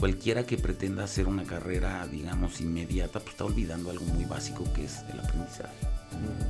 [0.00, 4.86] cualquiera que pretenda hacer una carrera, digamos, inmediata, pues está olvidando algo muy básico que
[4.86, 5.74] es el aprendizaje.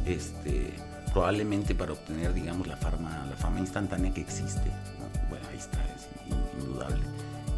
[0.06, 0.72] Este,
[1.12, 4.70] probablemente para obtener, digamos, la fama, la fama instantánea que existe,
[5.28, 6.06] bueno, ahí está, es
[6.60, 7.02] indudable,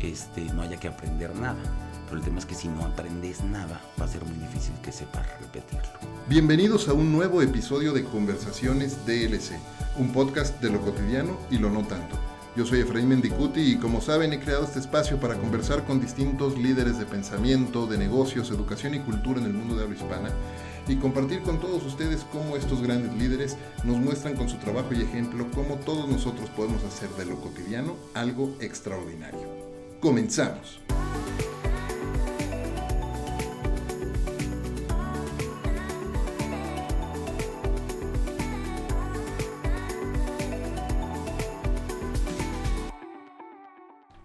[0.00, 1.60] este, no haya que aprender nada.
[2.06, 4.92] Pero el tema es que si no aprendes nada, va a ser muy difícil que
[4.92, 5.88] sepas repetirlo.
[6.28, 9.58] Bienvenidos a un nuevo episodio de Conversaciones DLC,
[9.98, 12.31] un podcast de lo cotidiano y lo no tanto.
[12.54, 16.58] Yo soy Efraín Mendicuti y como saben he creado este espacio para conversar con distintos
[16.58, 20.28] líderes de pensamiento, de negocios, educación y cultura en el mundo de habla hispana
[20.86, 25.00] y compartir con todos ustedes cómo estos grandes líderes nos muestran con su trabajo y
[25.00, 29.48] ejemplo cómo todos nosotros podemos hacer de lo cotidiano algo extraordinario.
[30.00, 30.78] Comenzamos.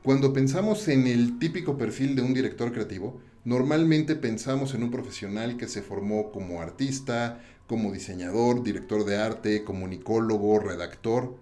[0.07, 5.57] Cuando pensamos en el típico perfil de un director creativo, normalmente pensamos en un profesional
[5.57, 11.35] que se formó como artista, como diseñador, director de arte, comunicólogo, redactor,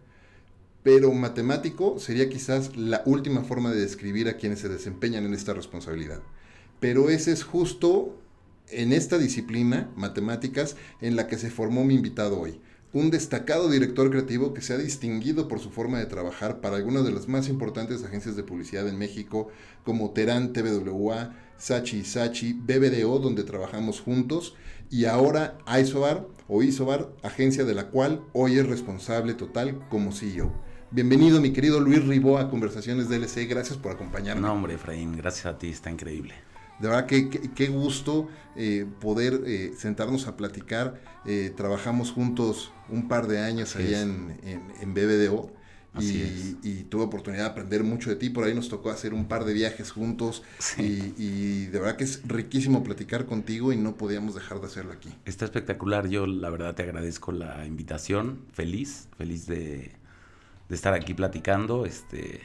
[0.81, 5.53] pero matemático sería quizás la última forma de describir a quienes se desempeñan en esta
[5.53, 6.23] responsabilidad.
[6.79, 8.19] Pero ese es justo
[8.69, 12.59] en esta disciplina, matemáticas, en la que se formó mi invitado hoy
[12.95, 17.03] un destacado director creativo que se ha distinguido por su forma de trabajar para algunas
[17.03, 19.49] de las más importantes agencias de publicidad en México,
[19.83, 24.55] como Terán TVWA, Sachi Sachi, BBDO, donde trabajamos juntos,
[24.89, 30.53] y ahora Isobar o Isobar, agencia de la cual hoy es responsable total como CEO.
[30.89, 33.45] Bienvenido, mi querido Luis Ribó, a Conversaciones DLC.
[33.49, 34.43] Gracias por acompañarme.
[34.43, 36.35] No, hombre, Efraín, gracias a ti, está increíble.
[36.79, 41.01] De verdad, qué, qué, gusto eh, poder eh, sentarnos a platicar.
[41.25, 45.51] Eh, trabajamos juntos un par de años allá en, en, BBDO
[45.99, 48.29] y, tuve oportunidad de aprender mucho de ti.
[48.29, 50.43] Por ahí nos tocó hacer un par de viajes juntos
[50.77, 55.09] y, de verdad que es riquísimo platicar contigo y no podíamos dejar de hacerlo aquí.
[55.25, 56.07] Está espectacular.
[56.07, 58.41] Yo la verdad te agradezco la invitación.
[58.51, 59.91] Feliz, feliz de,
[60.67, 61.85] de estar aquí platicando.
[61.85, 62.41] Este,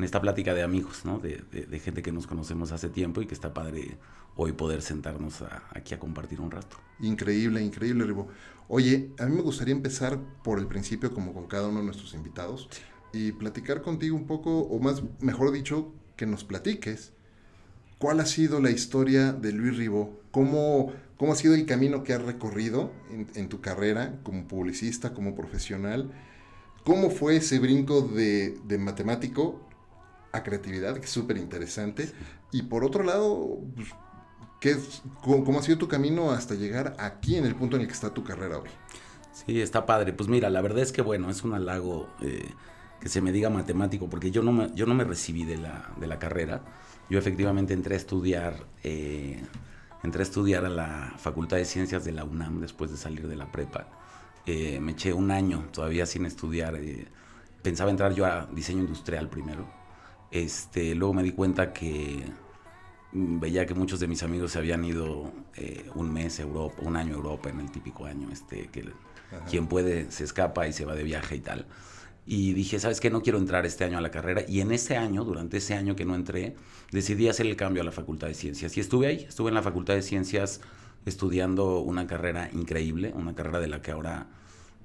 [0.00, 1.18] en esta plática de amigos, ¿no?
[1.18, 3.98] De, gente que nos conocemos hace tiempo y que está padre
[4.34, 5.44] hoy poder sentarnos
[5.74, 6.78] aquí a compartir un rato.
[7.00, 8.28] Increíble, increíble, Ribo.
[8.68, 12.14] Oye, a mí me gustaría empezar por el principio, como con cada uno de nuestros
[12.14, 12.70] invitados,
[13.12, 17.12] y platicar contigo un poco, o más, mejor dicho, que nos platiques
[17.98, 22.14] cuál ha sido la historia de Luis Ribó, cómo, cómo ha sido el camino que
[22.14, 22.90] has recorrido
[23.34, 26.10] en, tu carrera como publicista, como profesional,
[26.84, 29.60] cómo fue ese brinco de, de matemático
[30.32, 32.10] a creatividad, que es súper interesante.
[32.52, 33.88] Y por otro lado, pues,
[34.60, 34.76] ¿qué
[35.22, 38.12] cómo, ha sido tu camino hasta llegar aquí en el punto en el que está
[38.12, 38.70] tu carrera hoy?
[39.32, 40.12] Sí, está padre.
[40.12, 42.50] Pues mira, la verdad es que bueno, es un halago eh,
[43.00, 45.90] que se me diga matemático, porque yo no me, yo no me recibí de la,
[45.98, 46.62] de la carrera.
[47.08, 49.42] Yo efectivamente entré a estudiar, eh,
[50.02, 53.36] entré a estudiar a la Facultad de Ciencias de la UNAM después de salir de
[53.36, 53.88] la prepa.
[54.46, 56.78] Eh, me eché un año todavía sin estudiar.
[57.62, 59.79] pensaba entrar yo a diseño industrial primero
[60.30, 62.24] este, luego me di cuenta que
[63.12, 66.76] mm, veía que muchos de mis amigos se habían ido eh, un mes a Europa,
[66.82, 68.84] un año a Europa en el típico año, este, que
[69.48, 71.66] quien puede se escapa y se va de viaje y tal.
[72.26, 73.10] Y dije, ¿sabes qué?
[73.10, 74.44] No quiero entrar este año a la carrera.
[74.46, 76.54] Y en ese año, durante ese año que no entré,
[76.92, 78.76] decidí hacer el cambio a la Facultad de Ciencias.
[78.76, 80.60] Y estuve ahí, estuve en la Facultad de Ciencias
[81.06, 84.28] estudiando una carrera increíble, una carrera de la que ahora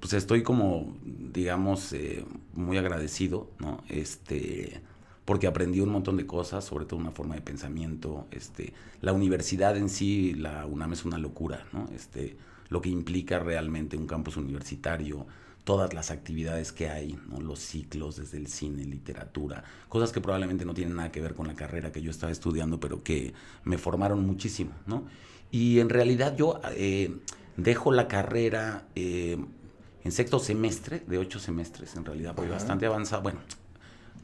[0.00, 3.82] pues estoy como, digamos, eh, muy agradecido, ¿no?
[3.88, 4.82] Este,
[5.26, 8.26] porque aprendí un montón de cosas, sobre todo una forma de pensamiento.
[8.30, 8.72] Este,
[9.02, 11.88] la universidad en sí, la UNAM es una locura, ¿no?
[11.94, 12.36] Este,
[12.68, 15.26] lo que implica realmente un campus universitario,
[15.64, 17.40] todas las actividades que hay, ¿no?
[17.40, 21.48] los ciclos desde el cine, literatura, cosas que probablemente no tienen nada que ver con
[21.48, 23.34] la carrera que yo estaba estudiando, pero que
[23.64, 25.04] me formaron muchísimo, ¿no?
[25.50, 27.16] Y en realidad yo eh,
[27.56, 29.38] dejo la carrera eh,
[30.04, 33.40] en sexto semestre, de ocho semestres, en realidad voy bastante avanzado, bueno,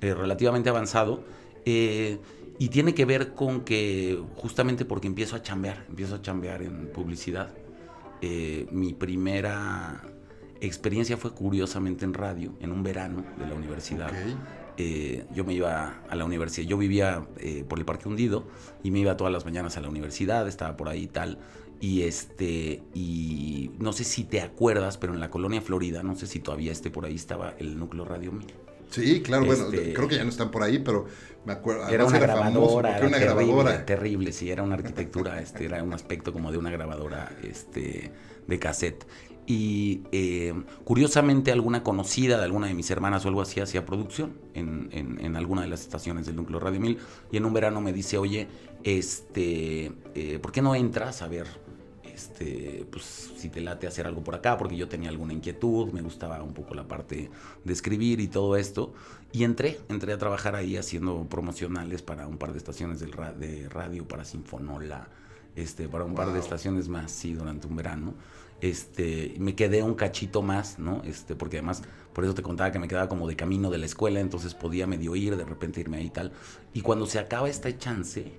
[0.00, 1.25] eh, relativamente avanzado.
[1.64, 2.19] Eh,
[2.58, 6.89] y tiene que ver con que justamente porque empiezo a chambear, empiezo a chambear en
[6.89, 7.50] publicidad.
[8.21, 10.03] Eh, mi primera
[10.60, 14.12] experiencia fue curiosamente en radio, en un verano de la universidad.
[15.34, 17.27] yo me iba a la universidad, yo vivía
[17.68, 18.47] por el Parque Hundido
[18.83, 21.39] y me iba todas las mañanas a la universidad, estaba por ahí y tal.
[21.83, 26.28] Y este, y no sé si te acuerdas, pero en la colonia Florida, no sé
[26.28, 28.47] si todavía esté por ahí, estaba el núcleo Radio 1000.
[28.92, 31.06] Sí, claro, bueno, Este- creo que ya no están por ahí, pero
[31.44, 31.89] me acuerdo.
[31.89, 33.86] Era una grabadora, era una terrible, grabadora.
[33.86, 38.12] terrible, sí, era una arquitectura, este, era un aspecto como de una grabadora este,
[38.47, 39.04] de cassette.
[39.44, 40.54] Y eh,
[40.84, 45.18] curiosamente alguna conocida de alguna de mis hermanas o algo así hacía producción en, en-
[45.24, 46.98] en alguna de las estaciones del núcleo Radio 1000
[47.33, 48.47] y en un verano me dice, oye,
[48.84, 51.47] este, eh, ¿por qué no entras a ver
[52.22, 53.04] este, pues
[53.36, 56.54] si te late hacer algo por acá, porque yo tenía alguna inquietud, me gustaba un
[56.54, 57.30] poco la parte
[57.65, 58.92] de escribir y todo esto.
[59.33, 63.33] Y entré, entré a trabajar ahí haciendo promocionales para un par de estaciones del ra-
[63.33, 65.09] de radio, para Sinfonola,
[65.57, 66.41] este, para un par de Wow.
[66.41, 68.15] estaciones más, sí, durante un verano.
[68.60, 71.03] Este, me quedé un cachito más, ¿no?
[71.04, 71.83] Este, porque además,
[72.13, 74.86] por eso te contaba que me quedaba como de camino de la escuela, entonces podía
[74.86, 76.33] medio ir, de repente irme ahí y tal.
[76.72, 78.33] Y cuando se acaba esta chance,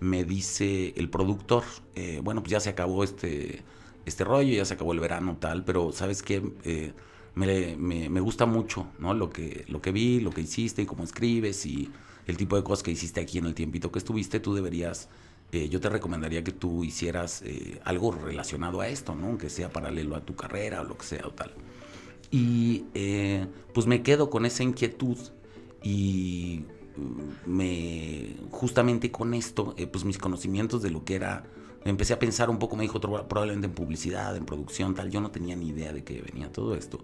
[0.00, 1.64] me dice el productor,
[1.94, 3.62] eh, bueno, pues ya se acabó este,
[4.04, 6.42] este rollo, ya se acabó el verano tal, pero ¿sabes qué?
[6.64, 6.92] Eh,
[7.34, 9.12] me, me- gusta mucho, ¿no?
[9.14, 11.90] Lo que, lo que vi, lo que hiciste y cómo escribes y
[12.26, 15.08] el tipo de cosas que hiciste aquí en el tiempito que estuviste, tú deberías,
[15.52, 17.42] eh, yo te recomendaría que tú hicieras
[17.84, 19.38] algo relacionado a esto, ¿no?
[19.38, 21.52] Que sea paralelo a tu carrera o lo que sea o tal.
[22.30, 22.84] Y
[23.72, 25.18] pues me quedo con esa inquietud
[25.82, 26.64] y
[27.46, 31.44] me justamente con esto, eh, pues mis conocimientos de lo que era,
[31.84, 35.20] empecé a pensar un poco, me dijo otro, probablemente en publicidad, en producción, tal, yo
[35.20, 36.98] no tenía ni idea de qué venía todo esto.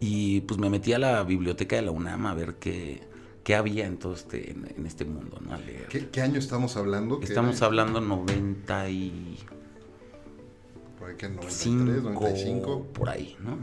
[0.00, 3.02] Y pues me metí a la biblioteca de la UNAM a ver qué,
[3.42, 5.54] qué había en todo este, en, en este mundo, ¿no?
[5.54, 5.86] A leer.
[5.88, 7.18] ¿Qué, qué año estamos hablando?
[7.18, 9.38] ¿Qué Estamos hablando 90 y
[10.98, 12.86] Por ahí que 93, cinco, 95.
[12.92, 13.58] por ahí, ¿no?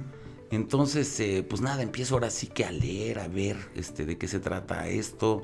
[0.52, 4.28] Entonces, eh, pues nada, empiezo ahora sí que a leer, a ver este, de qué
[4.28, 5.44] se trata esto,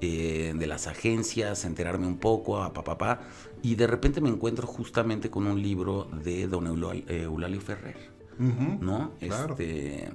[0.00, 3.20] eh, de las agencias, a enterarme un poco, a papá,
[3.62, 7.96] y de repente me encuentro justamente con un libro de don Eulal- Eulalio Ferrer,
[8.38, 9.12] ¿no?
[9.20, 9.54] Claro.
[9.54, 10.10] Este,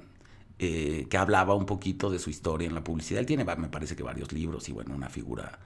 [0.58, 3.20] eh, que hablaba un poquito de su historia en la publicidad.
[3.20, 5.58] Él tiene, me parece que varios libros y bueno, una figura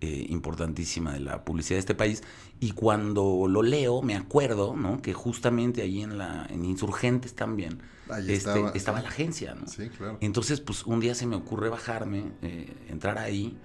[0.00, 2.22] eh, importantísima de la publicidad de este país.
[2.60, 5.02] Y cuando lo leo, me acuerdo, ¿no?
[5.02, 9.66] Que justamente ahí en la en Insurgentes también este, estaba, estaba la agencia, ¿no?
[9.66, 10.18] Sí, claro.
[10.20, 13.56] Entonces, pues un día se me ocurre bajarme, eh, entrar ahí,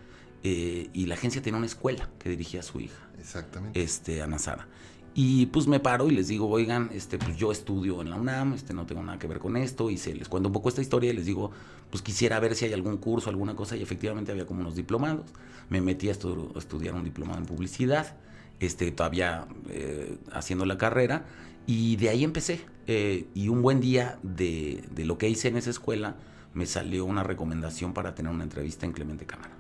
[0.44, 3.82] eh, y la agencia tenía una escuela que dirigía a su hija Exactamente.
[3.82, 4.68] este, Ana Sara.
[5.16, 8.54] Y pues me paro y les digo, oigan, este, pues yo estudio en la UNAM,
[8.54, 10.82] este, no tengo nada que ver con esto, y se les cuento un poco esta
[10.82, 11.52] historia y les digo,
[11.92, 15.26] pues quisiera ver si hay algún curso, alguna cosa, y efectivamente había como unos diplomados.
[15.70, 18.16] Me metí a, estu- a estudiar un diplomado en publicidad,
[18.60, 21.26] este, todavía eh, haciendo la carrera,
[21.68, 22.62] y de ahí empecé.
[22.88, 26.16] Eh, y un buen día de, de lo que hice en esa escuela,
[26.56, 29.54] me salió una recomendación para tener una entrevista en Clemente Cámara.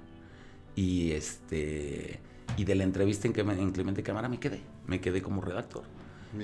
[0.75, 2.19] Y este
[2.57, 3.33] y de la entrevista en,
[3.71, 5.83] Clemente Cámara me quedé, me quedé como redactor.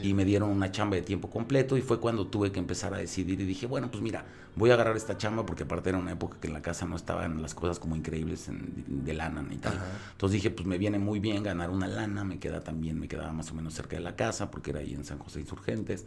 [0.03, 2.97] Y me dieron una chamba de tiempo completo y fue cuando tuve que empezar a
[2.97, 4.23] decidir y dije, bueno, pues mira,
[4.55, 6.95] voy a agarrar esta chamba porque aparte era una época que en la casa no
[6.95, 9.77] estaban las cosas como increíbles en- de lana ni tal.
[9.77, 9.85] Ajá.
[10.11, 13.31] Entonces dije, pues me viene muy bien ganar una lana, me queda también, me quedaba
[13.33, 16.05] más o menos cerca de la casa porque era ahí en San José Insurgentes.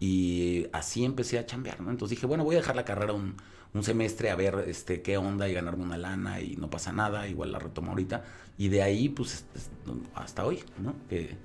[0.00, 1.90] Y así empecé a chambear, ¿no?
[1.90, 3.36] Entonces dije, bueno, voy a dejar la carrera un,
[3.74, 7.28] un semestre a ver este, qué onda y ganarme una lana y no pasa nada,
[7.28, 8.24] igual la retomo ahorita.
[8.58, 9.70] Y de ahí, pues, es- es-
[10.14, 10.94] hasta hoy, ¿no?
[11.08, 11.36] Que,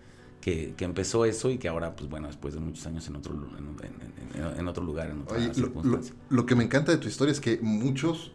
[0.46, 3.34] que, que empezó eso y que ahora, pues bueno, después de muchos años en otro,
[3.34, 3.68] en,
[4.44, 6.14] en- en- otro lugar, en otra Oye, lo, lo- circunstancia.
[6.30, 8.32] lo que me encanta de tu historia es que muchos,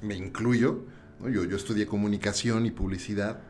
[0.00, 0.84] me incluyo,
[1.20, 1.28] ¿no?
[1.28, 3.42] yo, yo estudié comunicación y publicidad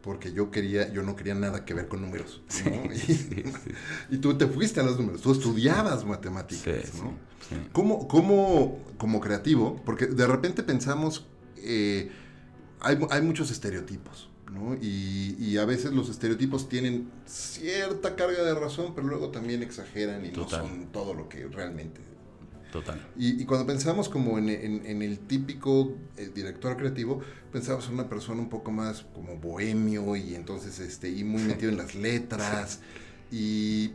[0.00, 2.40] porque yo quería, yo no quería nada que ver con números.
[2.46, 2.50] ¿no?
[2.54, 3.70] Sí, y, sí, sí,
[4.12, 7.12] y tú te fuiste a los números, tú estudiabas matemáticas, sí, ¿no?
[7.72, 11.26] ¿Cómo, cómo, como creativo, porque de repente pensamos,
[11.58, 12.10] eh,
[12.80, 14.74] hay, hay muchos estereotipos, ¿no?
[14.80, 20.24] Y, y a veces los estereotipos tienen cierta carga de razón, pero luego también exageran
[20.24, 20.62] y Total.
[20.62, 22.00] no son todo lo que realmente.
[22.72, 23.00] Total.
[23.16, 27.94] Y, y cuando pensamos como en, en- en el típico eh, director creativo, pensamos en
[27.94, 31.94] una persona un poco más como bohemio y entonces este, y muy metido en las
[31.94, 32.80] letras.
[33.32, 33.92] Y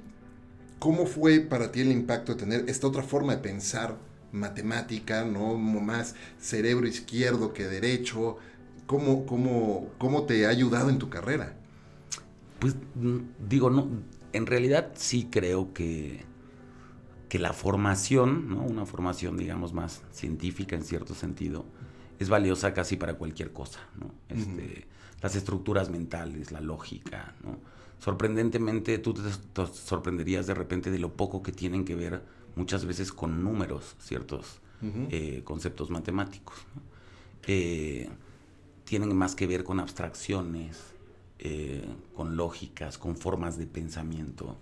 [0.80, 3.98] ¿Cómo fue para ti el impacto de tener esta otra forma de pensar
[4.34, 5.56] matemática, ¿no?
[5.56, 8.38] Más cerebro izquierdo que derecho?
[8.86, 11.56] ¿Cómo, cómo, cómo te ha ayudado en tu carrera?
[12.60, 13.88] Pues mm, digo, no,
[14.34, 16.26] en realidad sí creo que,
[17.30, 18.62] que la formación, ¿no?
[18.62, 21.66] una formación digamos más científica en cierto sentido,
[22.20, 23.80] es valiosa casi para cualquier cosa.
[24.00, 24.12] ¿no?
[24.30, 24.86] Este,
[25.22, 27.36] Las estructuras mentales, la lógica.
[27.44, 27.58] ¿no?
[28.00, 32.22] Sorprendentemente tú te, te sorprenderías de repente de lo poco que tienen que ver
[32.56, 34.60] muchas veces con números, ciertos
[35.10, 36.58] eh, conceptos matemáticos.
[36.76, 36.82] ¿no?
[37.48, 38.10] Eh,
[38.94, 40.78] tienen más que ver con abstracciones,
[41.40, 41.84] eh,
[42.14, 44.56] con lógicas, con formas de pensamiento.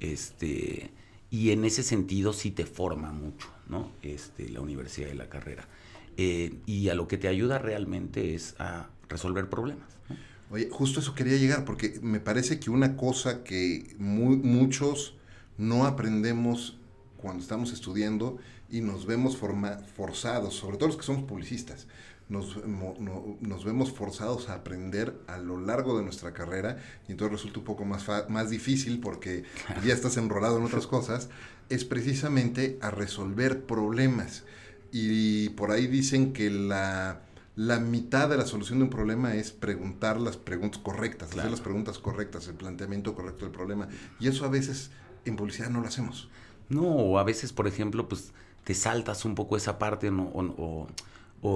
[0.00, 0.90] Este,
[1.30, 3.92] y en ese sentido sí te forma mucho, ¿no?
[4.02, 5.68] Este, la universidad y la carrera.
[6.16, 9.86] y a lo que te ayuda realmente es a resolver problemas.
[10.50, 15.14] Oye, justo eso quería llegar, porque me parece que una cosa que muchos
[15.56, 16.78] no aprendemos
[17.16, 21.86] cuando estamos estudiando y nos vemos forzados, sobre todo los que somos publicistas,
[22.28, 27.60] nos, nos, vemos forzados a aprender a lo largo de nuestra carrera y entonces resulta
[27.60, 29.44] un poco más, más difícil porque
[29.84, 31.30] ya estás enrolado en otras cosas,
[31.68, 34.44] es precisamente a resolver problemas.
[34.90, 37.22] Y por ahí dicen que la
[37.58, 41.60] la mitad de la solución de un problema es preguntar las preguntas correctas, hacer las
[41.60, 43.88] preguntas correctas, el planteamiento correcto del problema.
[44.20, 44.92] Y eso a veces
[45.24, 46.28] en publicidad no lo hacemos.
[46.68, 48.30] No, o a veces, por ejemplo, pues
[48.62, 50.86] te saltas un poco esa parte o, o,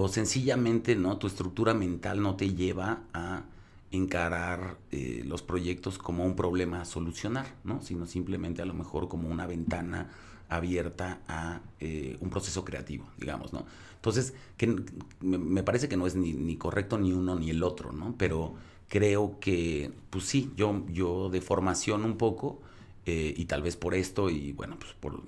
[0.08, 3.44] sencillamente no tu estructura mental no te lleva a
[3.90, 7.82] encarar eh, los proyectos como un problema a solucionar, ¿no?
[7.82, 10.10] sino simplemente a lo mejor como una ventana
[10.48, 13.64] abierta a eh, un proceso creativo, digamos, ¿no?
[13.96, 14.82] Entonces, que,
[15.20, 18.14] me, parece que no es ni, correcto ni uno ni el otro, ¿no?
[18.18, 18.54] Pero
[18.88, 22.60] creo que, pues sí, yo, yo de formación un poco,
[23.06, 25.22] eh, y tal vez por esto, y bueno, pues por,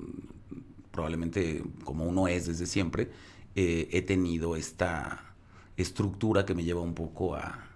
[0.90, 3.11] probablemente como uno es desde siempre,
[3.54, 5.34] eh, he tenido esta
[5.76, 7.68] estructura que me lleva un poco a,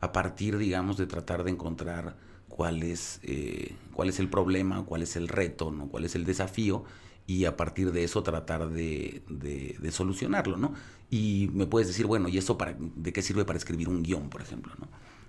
[0.00, 2.16] a partir, digamos, de tratar de encontrar
[2.48, 5.88] cuál es, eh, cuál es el problema, cuál es el reto, ¿no?
[5.88, 6.84] cuál es el desafío
[7.26, 10.74] y a partir de eso tratar de, de, solucionarlo, ¿no?
[11.10, 14.30] Y me puedes decir, bueno, ¿y eso para, de qué sirve para escribir un guion,
[14.30, 14.88] por ejemplo, ¿no?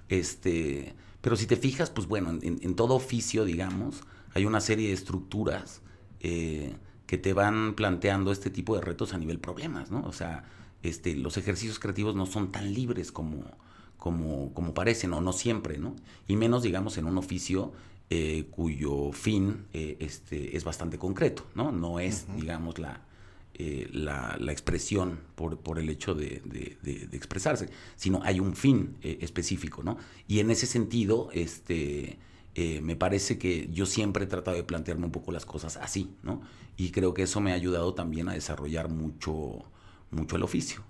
[0.10, 4.02] Este, pero si te fijas, pues bueno, en, todo oficio, digamos,
[4.34, 5.82] hay una serie de estructuras
[6.22, 6.74] eh,
[7.12, 10.02] que te van planteando este tipo de retos a nivel problemas, ¿no?
[10.06, 10.46] O sea,
[10.82, 13.44] este, los ejercicios creativos no son tan libres como,
[13.98, 15.94] como, como parecen, o no siempre, ¿no?
[16.30, 17.74] Y menos, digamos, en un oficio
[18.10, 21.74] eh, cuyo fin eh, este, es bastante concreto, ¿no?
[21.74, 22.76] No es, digamos,
[23.56, 28.96] eh, la, la, expresión por, por el hecho de, de, expresarse, sino hay un fin
[29.02, 29.98] específico, ¿no?
[30.30, 32.20] Y en ese sentido, este,
[32.56, 36.42] me parece que yo siempre he tratado de plantearme un poco las cosas así, ¿no?
[36.78, 39.64] Y creo que eso me ha ayudado también a desarrollar mucho,
[40.12, 40.84] mucho el oficio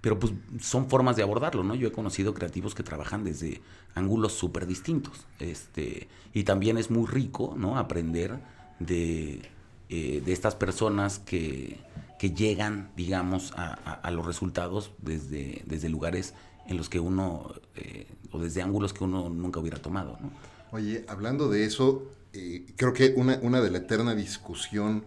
[0.00, 1.74] pero pues son formas de abordarlo, ¿no?
[1.74, 3.60] Yo he conocido creativos que trabajan desde
[3.94, 7.78] ángulos súper distintos, este, y también es muy rico, ¿no?
[7.78, 8.38] Aprender
[8.78, 9.42] de,
[9.88, 11.80] eh, de estas personas que,
[12.18, 16.34] que llegan, digamos, a, a, los resultados desde, desde lugares
[16.66, 20.30] en los que uno, eh, o desde ángulos que uno nunca hubiera tomado, ¿no?
[20.72, 25.04] Oye, hablando de eso, eh, creo que una, una de la eterna discusión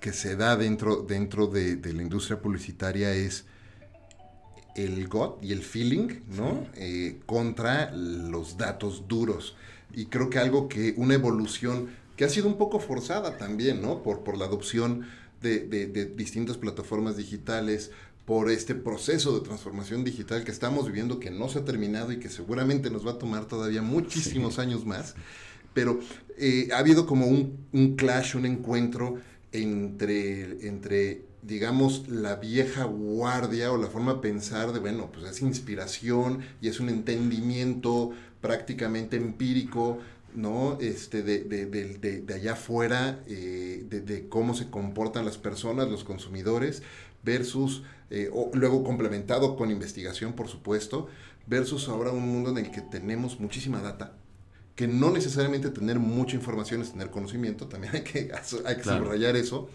[0.00, 3.44] que se da dentro, dentro de, la industria publicitaria es
[4.74, 6.66] el gut y el feeling, ¿no?
[6.74, 9.56] Eh, contra los datos duros.
[9.92, 14.02] Y creo que algo que, una evolución que ha sido un poco forzada también, ¿no?
[14.02, 15.06] Por, por la adopción
[15.42, 17.90] de, de, distintas plataformas digitales,
[18.24, 22.20] por este proceso de transformación digital que estamos viviendo, que no se ha terminado y
[22.20, 25.14] que seguramente nos va a tomar todavía muchísimos años más.
[25.74, 26.00] Pero
[26.36, 29.18] eh, ha habido como un, un clash, un encuentro
[29.52, 35.42] entre, entre, digamos, la vieja guardia o la forma de pensar de, bueno, pues es
[35.42, 38.10] inspiración y es un entendimiento
[38.40, 39.98] prácticamente empírico,
[40.34, 40.78] ¿no?
[40.80, 46.04] Este, de, de, de, de allá afuera, eh, de, cómo se comportan las personas, los
[46.04, 46.82] consumidores,
[47.22, 51.08] versus, eh, o, luego complementado con investigación, por supuesto,
[51.46, 54.16] versus ahora un mundo en el que tenemos muchísima data,
[54.74, 58.30] que no necesariamente tener mucha información es tener conocimiento, también hay que,
[58.64, 59.68] hay que subrayar eso,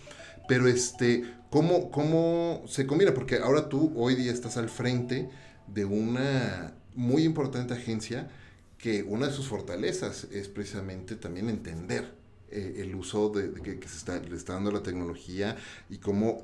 [0.47, 3.13] pero este, ¿cómo, ¿cómo se combina?
[3.13, 5.29] Porque ahora tú hoy día estás al frente
[5.67, 8.29] de una muy importante agencia
[8.77, 12.13] que una de sus fortalezas es precisamente también entender
[12.51, 15.57] eh, el uso de, que, se está, le está dando la tecnología
[15.89, 16.43] y cómo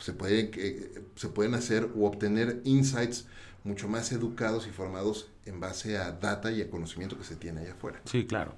[0.00, 3.26] se, puede, eh, se pueden hacer o obtener insights
[3.64, 7.60] mucho más educados y formados en base a data y a conocimiento que se tiene
[7.60, 8.00] allá afuera.
[8.04, 8.54] Sí, claro.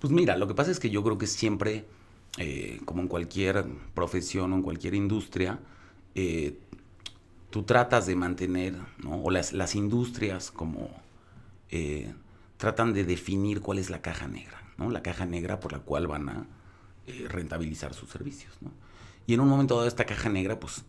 [0.00, 1.84] Pues mira, lo que pasa es que yo creo que siempre,
[2.38, 3.64] eh, como en cualquier
[3.94, 5.60] profesión o en cualquier industria,
[6.14, 6.58] eh,
[7.50, 9.22] tú tratas de mantener, ¿no?
[9.22, 10.90] o las, las industrias como
[11.70, 12.12] eh,
[12.56, 14.90] tratan de definir cuál es la caja negra, ¿no?
[14.90, 16.46] la caja negra por la cual van a
[17.28, 18.54] rentabilizar sus servicios.
[18.60, 18.70] ¿no?
[19.26, 20.84] Y en un momento dado esta caja negra, pues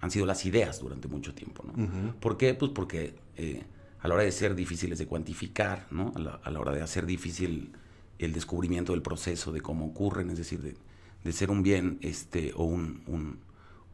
[0.00, 1.64] han sido las ideas durante mucho tiempo.
[1.64, 2.14] ¿no?
[2.20, 2.54] ¿Por qué?
[2.54, 3.64] Pues porque eh,
[4.00, 6.12] a la hora de ser difíciles de cuantificar, ¿no?
[6.16, 7.72] a, la, hora de hacer difícil
[8.18, 10.76] el descubrimiento del proceso, de cómo ocurren, es decir, de,
[11.22, 13.38] de ser un bien este, o un, un,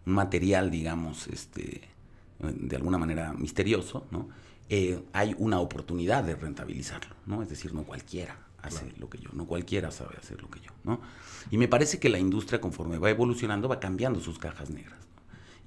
[0.04, 1.88] material, digamos, este,
[2.38, 4.28] de alguna manera misterioso, ¿no?
[4.68, 7.42] Eh, hay una oportunidad de rentabilizarlo, ¿no?
[7.42, 10.70] es decir, no cualquiera hace lo que yo, no cualquiera sabe hacer lo que yo,
[10.84, 11.00] ¿no?
[11.50, 14.98] Y me parece que la industria conforme va evolucionando va cambiando sus cajas negras.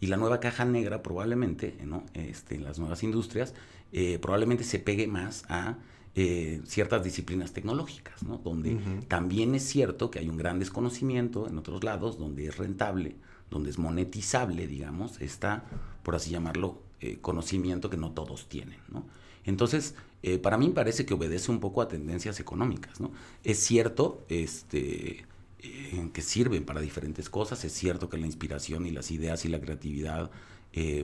[0.01, 2.05] Y la nueva caja negra probablemente, ¿no?
[2.13, 3.53] este, en las nuevas industrias,
[3.91, 5.77] eh, probablemente se pegue más a
[6.15, 8.37] eh, ciertas disciplinas tecnológicas, ¿no?
[8.37, 13.15] donde también es cierto que hay un gran desconocimiento en otros lados, donde es rentable,
[13.49, 15.65] donde es monetizable, digamos, está,
[16.03, 18.79] por así llamarlo, eh, conocimiento que no todos tienen.
[18.89, 19.05] ¿no?
[19.45, 19.95] Entonces,
[20.41, 22.99] para mí parece que obedece un poco a tendencias económicas.
[22.99, 23.11] ¿no?
[23.43, 25.25] Es cierto, este,
[25.61, 27.65] eh, que sirven para diferentes cosas.
[27.65, 30.31] Es cierto que la inspiración y las ideas y la creatividad
[30.71, 31.03] eh,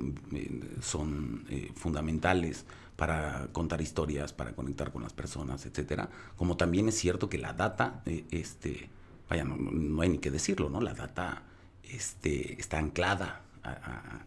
[0.82, 6.10] son eh, fundamentales para contar historias, para conectar con las personas, etcétera.
[6.38, 8.88] Como también es cierto que la data, este,
[9.30, 10.80] vaya, no, hay ni que decirlo, ¿no?
[10.80, 11.44] La data
[11.84, 14.22] este, está anclada a,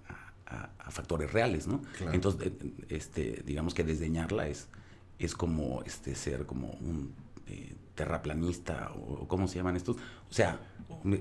[0.90, 1.83] factores reales, ¿no?
[2.12, 2.52] Entonces,
[2.88, 4.68] este, digamos que desdeñarla es,
[5.18, 7.14] es como este, ser como un
[7.98, 9.96] terraplanista o cómo se llaman estos.
[9.96, 10.60] O sea,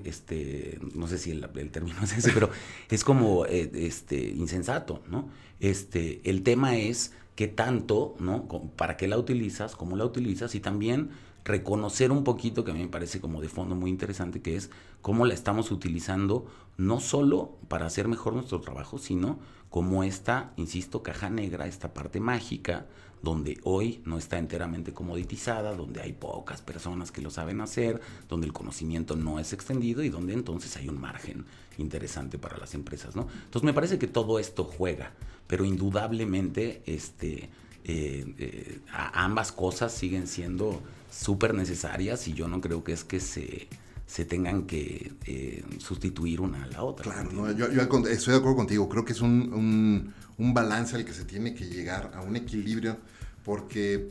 [0.04, 2.50] este, no sé si el, término es ese, pero
[2.88, 5.28] es como eh, este, insensato, ¿no?
[5.60, 8.48] Este, el tema es qué tanto, ¿no?
[8.76, 9.74] ¿Para qué la utilizas?
[9.74, 10.54] ¿Cómo la utilizas?
[10.54, 11.10] Y también
[11.44, 14.70] reconocer un poquito, que a mí me parece como de fondo muy interesante, que es
[15.02, 19.38] cómo la estamos utilizando no solo para hacer mejor nuestro trabajo, sino
[19.68, 22.86] como esta, insisto, caja negra, esta parte mágica
[23.22, 28.46] donde hoy no está enteramente comoditizada, donde hay pocas personas que lo saben hacer, donde
[28.46, 31.44] el conocimiento no es extendido y donde entonces hay un margen
[31.78, 33.26] interesante para las empresas, ¿no?
[33.44, 35.12] Entonces me parece que todo esto juega,
[35.46, 37.50] pero indudablemente este,
[37.84, 43.18] eh, eh, ambas cosas siguen siendo súper necesarias y yo no creo que es que
[43.18, 43.68] se
[44.08, 47.04] se tengan que eh, sustituir una a la otra.
[47.04, 47.66] Claro, yo,
[48.08, 51.66] estoy de acuerdo contigo, creo que es un, un balance al que se tiene que
[51.66, 52.96] llegar, a un equilibrio,
[53.44, 54.10] porque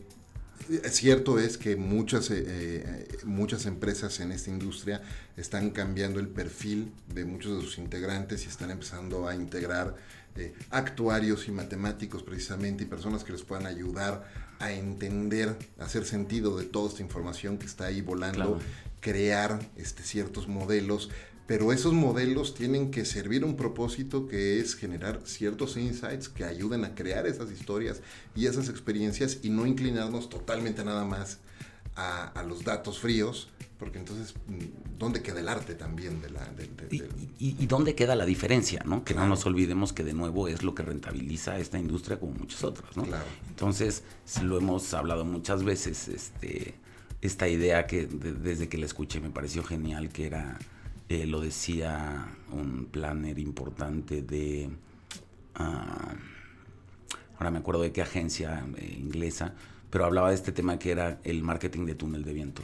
[0.89, 5.01] cierto es que muchas, eh, eh, muchas empresas en esta industria
[5.35, 9.95] están cambiando el perfil de muchos de sus integrantes y están empezando a integrar
[10.35, 14.27] eh, actuarios y matemáticos precisamente y personas que les puedan ayudar
[14.59, 18.59] a entender, a hacer sentido de toda esta información que está ahí volando,
[18.99, 21.09] crear este, ciertos modelos
[21.47, 26.83] pero esos modelos tienen que servir un propósito que es generar ciertos insights que ayuden
[26.83, 28.01] a crear esas historias
[28.35, 31.39] y esas experiencias y no inclinarnos totalmente nada más
[31.95, 36.47] a, los datos fríos, porque entonces, mm, ¿dónde queda el arte también de la...
[37.39, 38.83] y, dónde queda la diferencia?
[38.85, 39.03] ¿no?
[39.03, 42.63] Que no nos olvidemos que de nuevo es lo que rentabiliza esta industria como muchas
[42.63, 42.95] otras.
[42.95, 43.05] ¿no?
[43.49, 44.03] Entonces,
[44.43, 46.75] lo hemos hablado muchas veces, este,
[47.21, 50.59] esta idea que desde que la escuché me pareció genial, que era
[51.09, 54.69] eh, lo decía un planner importante de...
[55.55, 56.15] Ah,
[57.37, 59.53] ahora me acuerdo de qué agencia eh, inglesa,
[59.89, 62.61] pero hablaba de este tema que era el marketing de túnel de viento,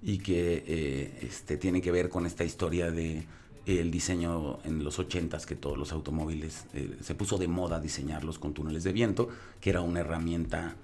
[0.00, 3.26] y que eh, este, tiene que ver con esta historia de
[3.66, 6.66] el diseño en los 80 que todos los automóviles
[7.00, 9.28] se puso de moda diseñarlos con túneles de viento,
[9.60, 10.76] que era una herramienta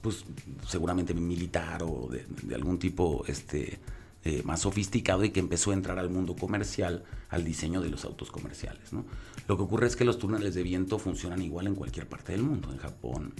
[0.00, 0.24] pues
[0.68, 3.80] seguramente militar o de, de algún tipo este,
[4.26, 8.06] eh, más sofisticado y que empezó a entrar al mundo comercial, al diseño de los
[8.06, 8.90] autos comerciales.
[8.90, 9.04] ¿no?
[9.46, 12.42] Lo que ocurre es que los túneles de viento funcionan igual en cualquier parte del
[12.42, 12.72] mundo.
[12.72, 13.34] En Japón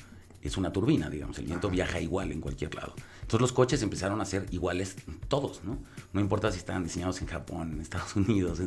[0.44, 2.94] es una turbina, digamos, el viento viaja igual en cualquier lado.
[3.22, 4.96] Entonces los coches empezaron a ser iguales
[5.28, 5.78] todos, ¿no?
[6.12, 8.60] No importa si estaban diseñados en Japón, en Estados Unidos.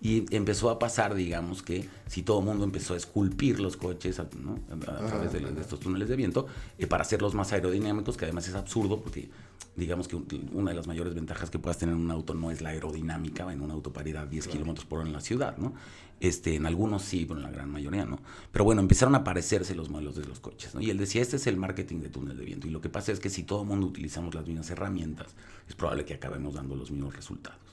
[0.00, 4.20] y empezó a pasar, digamos, que si todo el mundo empezó a esculpir los coches
[4.40, 4.58] ¿no?
[4.74, 6.46] a, través de, estos túneles de viento
[6.78, 9.28] eh, para hacerlos más aerodinámicos, que además es absurdo porque
[9.76, 10.16] digamos que
[10.52, 13.52] una de las mayores ventajas que puedas tener en un auto no es la aerodinámica,
[13.52, 15.74] en un auto para ir a 10 kilómetros por hora en la ciudad, ¿no?
[16.20, 18.18] Este, en algunos sí, pero en la gran mayoría no.
[18.50, 20.80] Pero bueno, empezaron a aparecerse los modelos de los coches, ¿no?
[20.80, 22.66] Y él decía, este es el marketing de túnel de viento.
[22.66, 25.34] Y lo que pasa es que si todo el mundo utilizamos las mismas herramientas,
[25.68, 27.68] es probable que acabemos dando los mismos resultados.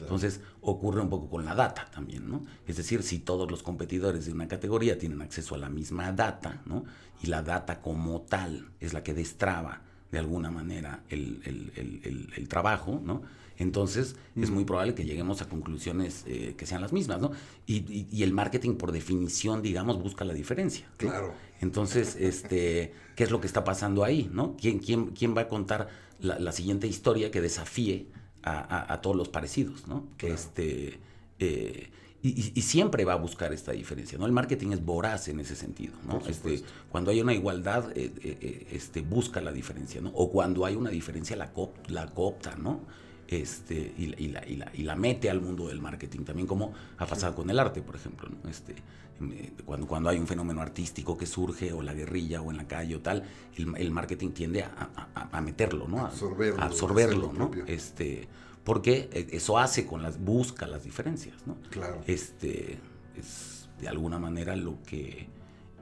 [0.00, 2.44] Entonces ocurre un poco con la data también, ¿no?
[2.66, 6.62] Es decir, si todos los competidores de una categoría tienen acceso a la misma data,
[6.66, 6.84] ¿no?
[7.22, 13.00] Y la data como tal es la que destraba de alguna manera el, el, trabajo,
[13.04, 13.22] ¿no?
[13.58, 17.32] Entonces es muy probable que lleguemos a conclusiones eh, que sean las mismas, ¿no?
[17.66, 20.86] Y, y, el marketing por definición, digamos, busca la diferencia.
[20.96, 21.34] Claro.
[21.60, 24.56] Entonces, este, ¿qué es lo que está pasando ahí, no?
[24.56, 25.88] ¿Quién, quién, quién va a contar
[26.20, 28.06] la, siguiente historia que desafíe
[28.42, 30.06] a, a, todos los parecidos, ¿no?
[30.16, 30.98] Que este...
[31.40, 31.90] Eh,
[32.20, 34.26] y, siempre va a buscar esta diferencia, ¿no?
[34.26, 36.20] El marketing es voraz en ese sentido, ¿no?
[36.26, 40.10] Este, cuando hay una igualdad, eh, este, busca la diferencia, ¿no?
[40.10, 41.52] O cuando hay una diferencia, la,
[41.86, 42.80] la coopta, ¿no?
[43.28, 46.72] Este, y, y, la, y, la, y, la, mete al mundo del marketing, también como
[46.96, 48.28] ha pasado con el arte, por ejemplo.
[48.30, 48.48] ¿no?
[48.48, 48.74] Este,
[49.20, 52.66] eh, cuando, cuando hay un fenómeno artístico que surge, o la guerrilla, o en la
[52.66, 53.24] calle, o tal,
[53.56, 56.06] el, el marketing tiende a, a, a, meterlo, ¿no?
[56.06, 56.62] absorberlo.
[56.62, 57.50] A absorberlo, ¿no?
[57.66, 58.28] Este,
[58.64, 61.56] porque eso hace con las, busca las diferencias, ¿no?
[61.70, 62.00] Claro.
[62.06, 62.78] Este,
[63.14, 65.28] es de alguna manera lo que,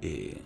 [0.02, 0.42] eh,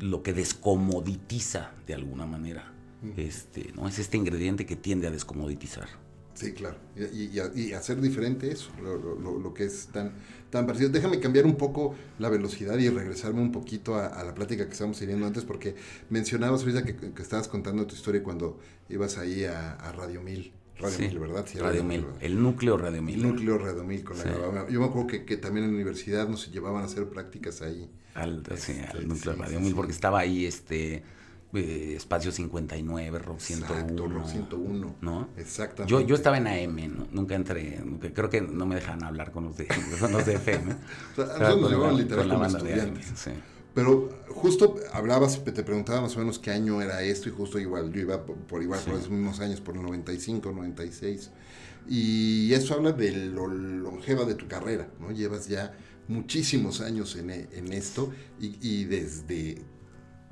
[0.00, 2.72] lo que descomoditiza de alguna manera.
[3.16, 3.86] Este, ¿no?
[3.86, 5.88] Es este ingrediente que tiende a descomoditizar.
[6.38, 6.76] Sí, claro.
[6.96, 10.12] Y, y, y hacer diferente eso, lo, lo, lo, que es tan,
[10.50, 10.88] tan parecido.
[10.88, 14.70] Déjame cambiar un poco la velocidad y regresarme un poquito a, a la plática que
[14.70, 15.74] estábamos teniendo antes, porque
[16.10, 20.52] mencionabas ahorita que, que, estabas contando tu historia cuando ibas ahí a, a Radio Mil.
[20.78, 21.44] Radio sí, Mil, ¿verdad?
[21.48, 23.16] Sí, Radio, Mil, el núcleo Radio Mil.
[23.16, 24.04] El núcleo Radio Mil.
[24.04, 24.28] Con sí.
[24.28, 27.62] la, yo me acuerdo que, que, también en la universidad nos llevaban a hacer prácticas
[27.62, 27.90] ahí.
[28.14, 31.02] Al, sí, este, al núcleo Radio Mil, porque estaba ahí este
[31.54, 33.80] eh, Espacio 59, Rock 101.
[33.80, 34.96] Exacto, Rock 101.
[35.00, 35.28] ¿No?
[35.36, 35.90] Exactamente.
[35.90, 37.08] Yo, yo estaba en AM, ¿no?
[37.10, 39.66] nunca entré, nunca, creo que no me dejaban hablar con los de,
[40.00, 40.72] con los de FM.
[41.16, 43.08] o sea, a nos llevaban literal como estudiantes.
[43.08, 43.30] AM, sí.
[43.74, 47.92] Pero justo hablabas, te preguntaba más o menos qué año era esto y justo igual,
[47.92, 48.90] yo iba por, por igual sí.
[48.90, 51.30] por esos mismos años, por el 95, 96.
[51.88, 55.12] Y eso habla de lo longeva de tu carrera, ¿no?
[55.12, 55.72] Llevas ya
[56.08, 59.62] muchísimos años en, en esto y, y desde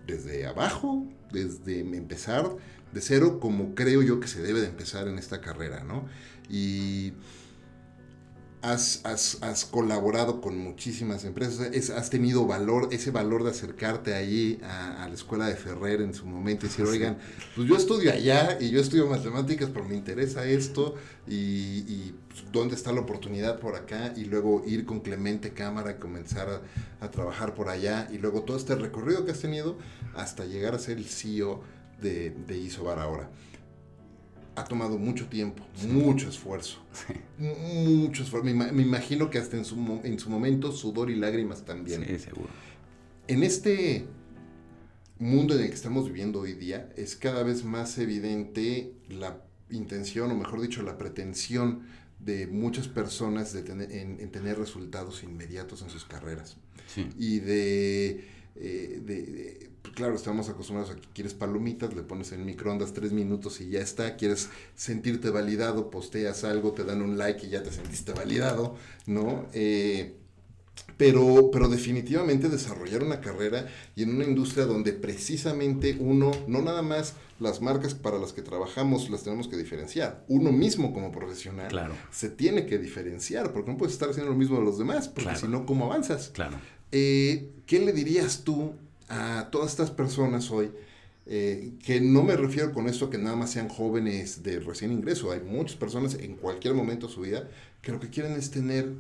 [0.06, 2.48] desde abajo, desde empezar
[2.92, 6.06] de cero, como creo yo que se debe de empezar en esta carrera, ¿no?
[6.48, 7.12] Y
[8.66, 14.14] has, has, has colaborado con muchísimas empresas, es, has tenido valor, ese valor de acercarte
[14.14, 17.16] allí a, a, la escuela de Ferrer en su momento y decir, oigan,
[17.54, 20.96] pues yo estudio allá y yo estudio matemáticas, pero me interesa esto
[21.28, 21.34] y,
[21.86, 25.94] y pues, dónde está la oportunidad por acá y luego ir con Clemente Cámara y
[26.00, 29.78] comenzar a, a, trabajar por allá y luego todo este recorrido que has tenido
[30.16, 31.62] hasta llegar a ser el CEO
[32.02, 33.30] de, de Isobar ahora
[34.56, 35.86] ha tomado mucho tiempo, sí.
[35.86, 36.78] mucho esfuerzo.
[36.92, 37.14] Sí.
[37.38, 38.44] Mucho esfuerzo.
[38.46, 42.04] Me, me, imagino que hasta en su, en su momento sudor y lágrimas también.
[42.06, 42.48] Sí, seguro.
[43.28, 44.06] En este
[45.18, 50.30] mundo en el que estamos viviendo hoy día es cada vez más evidente la intención,
[50.30, 51.82] o mejor dicho, la pretensión
[52.18, 56.56] de muchas personas de tener, en, en, tener resultados inmediatos en sus carreras.
[56.86, 57.08] Sí.
[57.18, 58.24] Y de,
[58.58, 63.12] eh, de, de claro, estamos acostumbrados a que quieres palomitas, le pones en microondas tres
[63.12, 64.16] minutos y ya está.
[64.16, 69.46] Quieres sentirte validado, posteas algo, te dan un like y ya te sentiste validado, ¿no?
[69.52, 70.16] Eh,
[70.96, 76.82] pero, pero definitivamente desarrollar una carrera y en una industria donde precisamente uno, no nada
[76.82, 81.68] más las marcas para las que trabajamos las tenemos que diferenciar, uno mismo como profesional
[81.68, 81.94] claro.
[82.10, 85.24] se tiene que diferenciar, porque no puedes estar haciendo lo mismo de los demás, porque
[85.24, 85.40] claro.
[85.40, 86.30] si no, ¿cómo avanzas?
[86.32, 86.58] Claro.
[86.92, 88.74] Eh, ¿Qué le dirías tú
[89.08, 90.70] a todas estas personas hoy,
[91.26, 95.32] eh, que no me refiero con esto que nada más sean jóvenes de recién ingreso,
[95.32, 97.48] hay muchas personas en cualquier momento de su vida
[97.82, 98.92] que lo que quieren es tener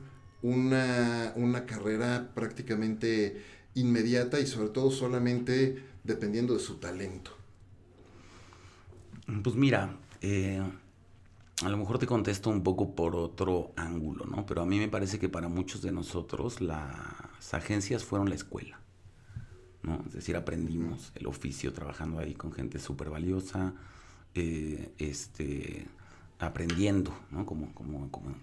[0.42, 3.42] una, una carrera prácticamente
[3.74, 7.32] inmediata y sobre todo solamente dependiendo de su talento.
[9.42, 10.62] Pues mira, eh,
[11.62, 14.46] a lo mejor te contesto un poco por otro ángulo, ¿no?
[14.46, 16.60] Pero a mí me parece que para muchos de nosotros
[17.36, 18.80] las agencias fueron la escuela.
[19.82, 20.02] ¿no?
[20.06, 23.74] Es decir, aprendimos el oficio trabajando ahí con gente súper valiosa,
[24.34, 25.86] eh, este,
[26.38, 27.46] aprendiendo, ¿no?
[27.46, 28.34] Como, como, como,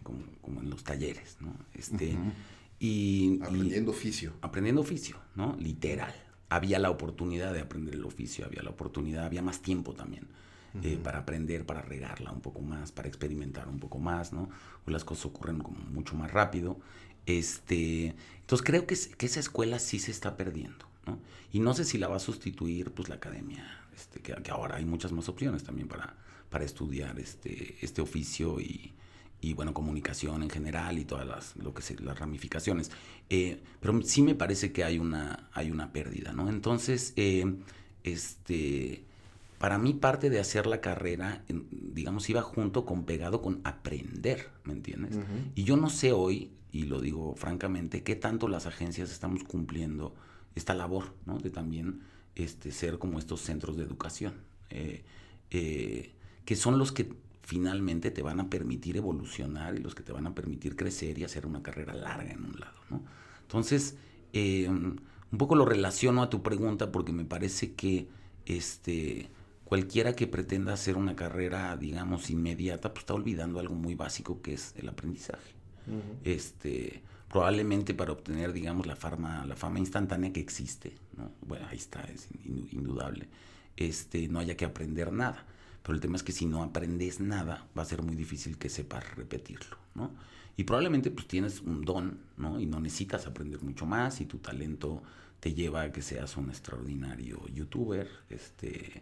[0.41, 1.53] como, en los talleres, ¿no?
[1.73, 2.33] Este, uh -huh.
[2.79, 4.33] y, aprendiendo y, oficio.
[4.41, 5.55] Aprendiendo oficio, ¿no?
[5.59, 6.13] Literal.
[6.49, 10.27] Había la oportunidad de aprender el oficio, había la oportunidad, había más tiempo también.
[10.73, 10.85] Uh -huh.
[10.85, 14.49] eh, para aprender, para regarla un poco más, para experimentar un poco más, ¿no?
[14.87, 16.79] Las cosas ocurren como mucho más rápido.
[17.25, 20.85] Este, entonces creo que, que esa escuela sí se está perdiendo.
[21.05, 21.19] ¿no?
[21.51, 24.77] Y no sé si la va a sustituir pues la academia, este, que, que, ahora
[24.77, 26.15] hay muchas más opciones también para,
[26.49, 28.93] para estudiar este, este oficio y,
[29.41, 32.91] y, bueno, comunicación en general y todas las, lo que se, las ramificaciones.
[33.29, 36.49] Eh, pero sí me parece que hay una, hay una pérdida, ¿no?
[36.49, 37.55] Entonces, eh,
[38.03, 39.03] este,
[39.57, 44.73] para mí parte de hacer la carrera, digamos, iba junto con pegado con aprender, ¿me
[44.73, 45.15] entiendes?
[45.15, 45.51] Uh -huh.
[45.55, 50.15] Y yo no sé hoy, y lo digo francamente, qué tanto las agencias estamos cumpliendo
[50.55, 51.37] esta labor, ¿no?
[51.37, 52.01] De también
[52.35, 54.33] este, ser como estos centros de educación,
[54.71, 55.03] eh,
[55.51, 56.11] eh,
[56.43, 60.25] que son los que finalmente te van a permitir evolucionar y los que te van
[60.25, 62.73] a permitir crecer y hacer una carrera larga en un lado.
[63.41, 63.95] Entonces,
[64.33, 68.07] eh, un poco lo relaciono a tu pregunta porque me parece que
[68.47, 69.29] este,
[69.63, 74.53] cualquiera que pretenda hacer una carrera, digamos, inmediata, pues está olvidando algo muy básico que
[74.55, 75.62] es el aprendizaje.
[76.23, 77.01] Este
[77.33, 81.31] probablemente para obtener, digamos, la fama, la fama instantánea que existe, ¿no?
[81.41, 83.27] Bueno, ahí está, es indudable.
[83.75, 85.43] Este, no haya que aprender nada.
[85.81, 88.69] pero el tema es que si no aprendes nada, va a ser muy difícil que
[88.69, 90.11] sepas repetirlo, ¿no?
[90.55, 92.59] Y probablemente pues tienes un don, ¿no?
[92.59, 95.01] Y no necesitas aprender mucho más y tu talento
[95.39, 99.01] te lleva a que seas un extraordinario youtuber, este,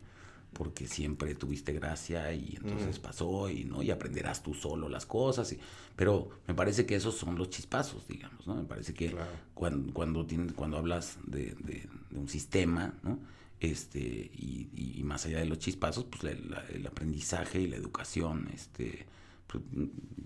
[0.53, 5.51] porque siempre tuviste gracia y entonces pasó y no y aprenderás tú solo las cosas
[5.53, 5.59] y,
[5.95, 9.15] pero me parece que esos son los chispazos digamos no me parece que
[9.53, 13.19] cuando cuando tienes, cuando hablas de, de, un sistema no
[13.59, 16.35] este y, y, más allá de los chispazos pues
[16.69, 19.05] el aprendizaje y la educación este
[19.47, 19.63] pues,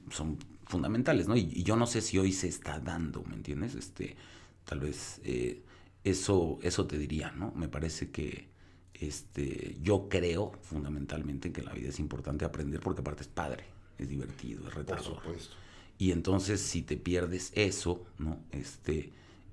[0.10, 4.16] son fundamentales no y, yo no sé si hoy se está dando me entiendes este
[4.64, 5.62] tal vez eh,
[6.04, 8.55] eso eso te diría no me parece que
[9.00, 13.66] este, yo creo fundamentalmente que en la vida es importante aprender porque aparte es padre,
[13.98, 15.22] es divertido, es retador.
[15.98, 18.40] Y entonces si te pierdes eso, ¿no?
[18.52, 19.12] Este,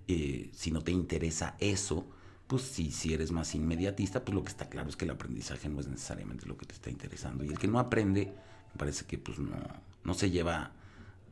[0.08, 2.06] eh, si no te interesa eso,
[2.46, 5.68] pues si, si eres más inmediatista, pues lo que está claro es que el aprendizaje
[5.68, 7.44] no es necesariamente lo que te está interesando.
[7.44, 9.56] Y el que no aprende, me parece que pues no,
[10.04, 10.72] no se lleva,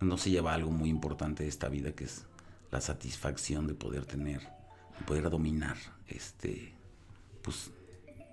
[0.00, 2.24] no se lleva algo muy importante de esta vida que es
[2.70, 5.76] la satisfacción de poder tener, de poder dominar
[6.08, 6.72] este,
[7.42, 7.70] pues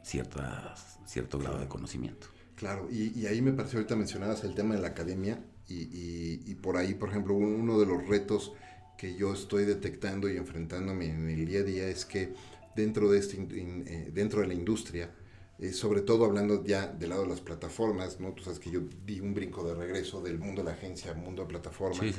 [0.08, 2.28] cierto grado de conocimiento.
[2.56, 5.40] Claro, y, ahí me pareció ahorita mencionabas el tema de la academia
[5.70, 8.54] y, por ahí, por ejemplo, uno de los retos
[8.98, 12.34] que yo estoy detectando y enfrentándome en el día a día es que
[12.76, 15.12] dentro de, este, eh, dentro de la industria,
[15.60, 18.34] eh, sobre todo hablando ya del lado de las plataformas, ¿no?
[18.34, 21.18] Tú sabes que yo di un brinco de regreso del mundo de la agencia al
[21.18, 22.16] mundo de plataformas.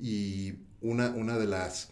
[0.00, 1.90] Y una, una de las,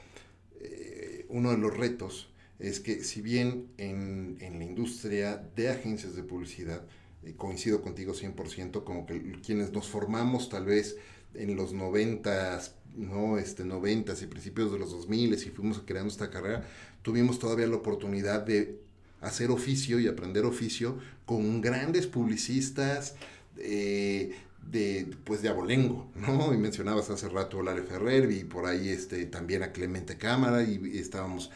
[0.59, 2.30] eh, uno de los retos
[2.61, 6.83] es que si bien en, en la industria de agencias de publicidad,
[7.25, 10.97] eh, coincido contigo 100%, como que quienes nos formamos tal vez
[11.35, 12.61] en los 90
[12.97, 13.39] ¿no?
[13.39, 16.67] Este, 90 y principios de los 2000 y fuimos creando esta carrera,
[17.03, 18.81] tuvimos todavía la oportunidad de
[19.21, 23.15] hacer oficio y aprender oficio con grandes publicistas
[23.59, 24.33] eh,
[24.71, 26.53] de, pues de abolengo, ¿no?
[26.55, 30.63] Y mencionabas hace rato a Lale Ferrer y por ahí este, también a Clemente Cámara
[30.63, 31.51] y estábamos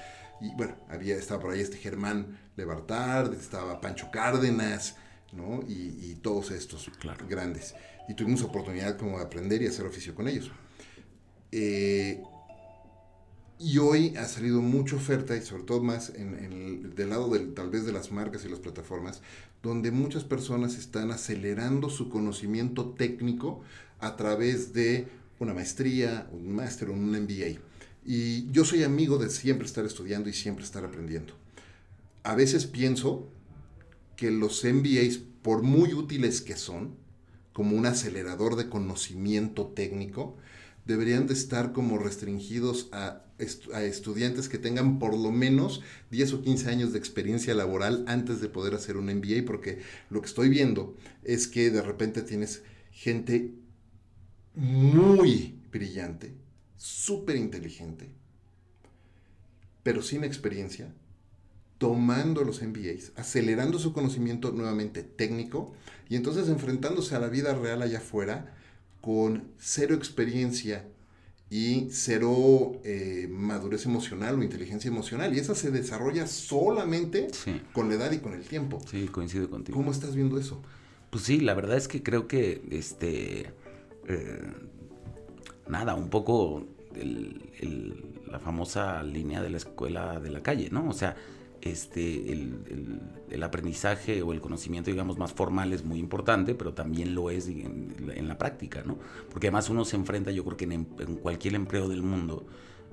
[0.44, 4.96] y bueno, había, estaba por ahí este Germán Lebartard, estaba Pancho Cárdenas,
[5.33, 5.62] ¿no?
[5.66, 6.90] Y, todos estos
[7.28, 7.74] grandes.
[8.09, 10.50] Y tuvimos oportunidad como de aprender y hacer oficio con ellos.
[11.52, 12.22] Eh,
[13.59, 17.52] y hoy ha salido mucha oferta y sobre todo más en, el, del lado del,
[17.54, 19.22] tal vez de las marcas y las plataformas,
[19.62, 23.62] donde muchas personas están acelerando su conocimiento técnico
[24.00, 25.07] a través de
[25.38, 27.61] una maestría, un máster o un MBA.
[28.04, 31.34] Y yo soy amigo de siempre estar estudiando y siempre estar aprendiendo.
[32.22, 33.28] A veces pienso
[34.16, 36.96] que los MBAs, por muy útiles que son,
[37.52, 40.36] como un acelerador de conocimiento técnico,
[40.86, 43.24] deberían de estar como restringidos a,
[43.72, 48.40] a, estudiantes que tengan por lo menos 10 o 15 años de experiencia laboral antes
[48.40, 52.62] de poder hacer un MBA, porque lo que estoy viendo es que de repente tienes
[52.90, 53.54] gente
[54.54, 56.34] muy brillante,
[56.85, 58.11] súper inteligente,
[59.83, 60.92] pero sin experiencia,
[61.79, 65.73] tomando los MBAs, acelerando su conocimiento nuevamente técnico
[66.11, 68.55] y entonces enfrentándose a la vida real allá afuera
[69.01, 70.87] con cero experiencia
[71.49, 75.35] y cero eh, madurez emocional o inteligencia emocional.
[75.35, 77.29] Y esa se desarrolla solamente
[77.73, 78.79] con la edad y con el tiempo.
[78.90, 79.79] Sí, coincido contigo.
[79.79, 80.61] ¿Cómo estás viendo eso?
[81.09, 83.53] Pues sí, la verdad es que creo que este
[84.07, 84.53] eh,
[85.68, 86.66] nada, un poco
[88.26, 90.88] la famosa línea de la escuela de la calle, ¿no?
[90.88, 91.16] O sea,
[91.64, 97.30] este, el, aprendizaje o el conocimiento, digamos, más formal es muy importante, pero también lo
[97.30, 98.98] es en, la práctica, ¿no?
[99.30, 102.46] Porque además uno se enfrenta, yo creo que en, cualquier empleo del mundo,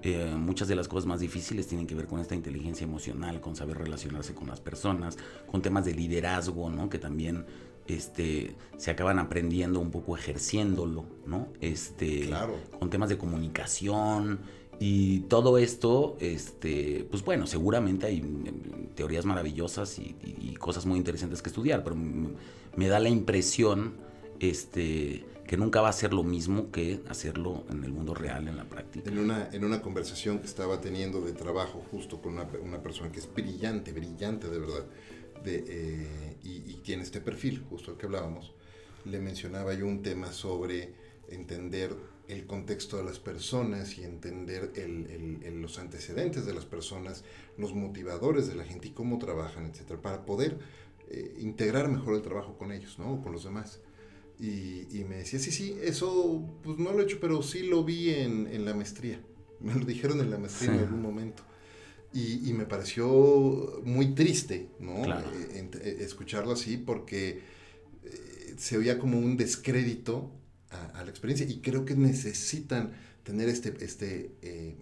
[0.04, 3.56] eh, muchas de las cosas más difíciles tienen que ver con esta inteligencia emocional, con
[3.56, 6.90] saber relacionarse con las personas, con temas de liderazgo, ¿no?
[6.90, 7.46] Que también
[7.88, 11.48] este, se acaban aprendiendo un poco ejerciéndolo, ¿no?
[11.62, 12.30] Este,
[12.80, 14.40] Con temas de comunicación
[14.80, 21.42] y todo esto, este, pues bueno, seguramente hay mm, teorías maravillosas y, cosas muy interesantes
[21.42, 23.96] que estudiar, pero me da la impresión,
[24.40, 28.58] este, que nunca va a ser lo mismo que hacerlo en el mundo real, en
[28.58, 29.10] la práctica.
[29.10, 33.12] En una, en una conversación que estaba teniendo de trabajo justo con una, una persona
[33.12, 34.86] que es brillante, brillante de verdad,
[35.44, 38.54] de, eh, y, tiene este perfil, justo el que hablábamos,
[39.06, 40.94] le mencionaba yo un tema sobre
[41.30, 41.96] entender
[42.28, 47.24] el contexto de las personas y entender el, los antecedentes de las personas,
[47.58, 50.60] los motivadores de la gente y cómo trabajan, etcétera, para poder
[51.10, 53.22] eh, integrar mejor el trabajo con ellos, ¿no?
[53.22, 53.80] con los demás.
[54.40, 58.10] Y, me decía, sí, sí, eso pues no lo he hecho, pero sí lo vi
[58.10, 59.22] en, en la maestría.
[59.60, 61.44] Me lo dijeron en la maestría en algún momento.
[62.14, 65.06] Y, me pareció muy triste, ¿no?
[65.06, 67.42] Eh, eh, escucharlo así porque
[68.04, 70.30] eh, se oía como un descrédito
[70.72, 72.92] a, la experiencia y creo que necesitan
[73.24, 74.76] tener este, este eh,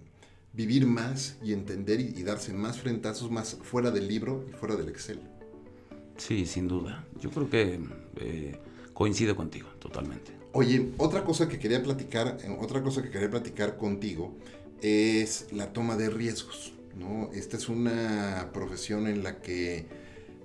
[0.53, 4.89] vivir más y entender y, darse más frentazos más fuera del libro y fuera del
[4.89, 5.19] Excel.
[6.17, 7.05] Sí, sin duda.
[7.19, 7.79] Yo creo que
[8.17, 8.59] eh,
[8.93, 10.31] coincido contigo totalmente.
[10.51, 14.35] Oye, otra cosa que quería platicar, otra cosa que quería platicar contigo
[14.81, 16.73] es la toma de riesgos.
[16.99, 17.31] ¿No?
[17.33, 19.85] Esta es una profesión en la que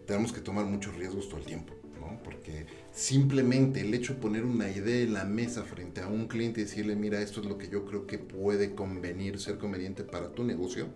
[0.07, 2.23] tenemos que tomar muchos riesgos todo el tiempo, ¿no?
[2.23, 6.61] porque simplemente el hecho de poner una idea en la mesa frente a un cliente
[6.61, 10.33] y decirle, mira, esto es lo que yo creo que puede convenir, ser conveniente para
[10.33, 10.89] tu negocio,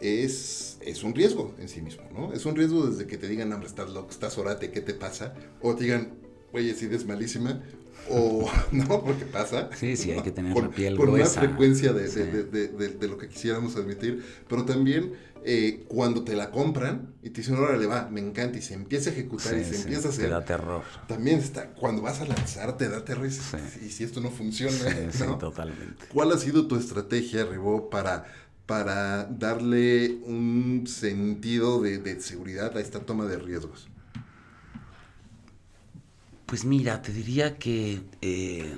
[0.00, 2.32] es, es un riesgo en sí mismo, ¿no?
[2.32, 5.34] Es un riesgo desde que te digan, hombre, estás loco, estás orate, ¿qué te pasa?
[5.62, 6.14] O te digan,
[6.52, 7.62] oye, esa idea es malísima,
[8.10, 9.70] o no, porque pasa.
[9.74, 13.18] Sí, sí, hay que tener la piel Por más frecuencia de, de, de, de, lo
[13.18, 15.12] que quisiéramos admitir, pero también
[15.46, 19.10] eh, cuando te la compran y te dicen, órale, va, me encanta, y se empieza
[19.10, 20.24] a ejecutar y se empieza a hacer.
[20.24, 20.82] Te da terror.
[21.06, 24.78] También está, cuando vas a lanzar, te da terror y, si esto no funciona.
[25.10, 26.06] Sí, totalmente.
[26.12, 28.24] ¿Cuál ha sido tu estrategia, Rebo, para,
[28.64, 33.88] para darle un sentido de seguridad a esta toma de riesgos?
[36.46, 38.76] Pues mira, te diría que eh,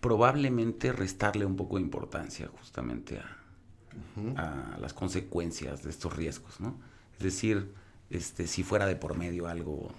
[0.00, 3.36] probablemente restarle un poco de importancia justamente a,
[4.80, 6.78] las consecuencias de estos riesgos, ¿no?
[7.18, 7.72] Es decir,
[8.08, 9.90] este, si fuera de por medio algo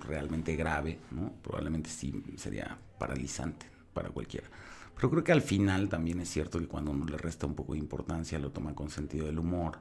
[0.00, 1.32] realmente grave, ¿no?
[1.42, 4.48] Probablemente sí sería paralizante para cualquiera.
[4.94, 7.74] Pero creo que al final también es cierto que cuando uno le resta un poco
[7.74, 9.78] de importancia, lo toma con sentido del humor.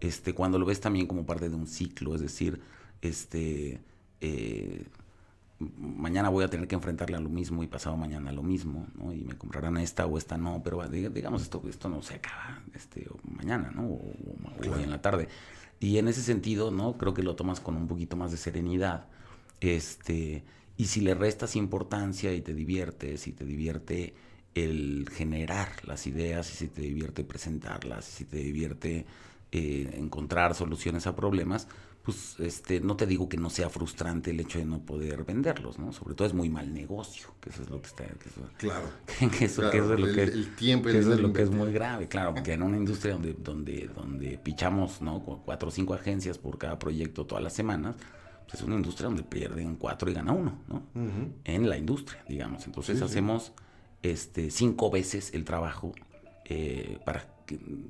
[0.00, 2.60] Este, cuando lo ves también como parte de un ciclo, es decir,
[3.02, 3.80] este,
[4.20, 4.84] eh,
[5.78, 8.86] mañana voy a tener que enfrentarle a lo mismo y pasado mañana a lo mismo,
[8.98, 9.12] ¿no?
[9.12, 13.06] Y me comprarán esta o esta no, pero digamos esto, esto no se acaba este,
[13.24, 13.82] mañana, ¿no?
[13.82, 14.12] O,
[14.58, 15.28] hoy en la tarde.
[15.78, 16.96] Y en ese sentido, ¿no?
[16.96, 19.06] Creo que lo tomas con un poquito más de serenidad.
[19.60, 20.44] Este,
[20.76, 24.14] y si le restas importancia y te diviertes, y te divierte
[24.54, 29.04] el generar las ideas, y si te divierte presentarlas, y si te divierte
[29.52, 31.68] eh, encontrar soluciones a problemas,
[32.02, 35.78] pues este, no te digo que no sea frustrante el hecho de no poder venderlos,
[35.78, 35.92] ¿no?
[35.92, 38.04] Sobre todo es muy mal negocio, que eso es lo que está...
[38.56, 38.88] claro.
[39.38, 42.08] Que eso, es lo que, el, tiempo que eso es lo que es muy grave,
[42.08, 45.20] claro, porque en una industria donde, donde, donde pichamos, ¿no?
[45.44, 47.96] Cuatro o cinco agencias por cada proyecto todas las semanas,
[48.46, 50.82] pues es una industria donde pierden cuatro y gana uno, ¿no?
[51.44, 52.64] En la industria, digamos.
[52.66, 53.52] Entonces hacemos
[54.02, 55.92] este cinco veces el trabajo
[56.46, 57.28] eh, para,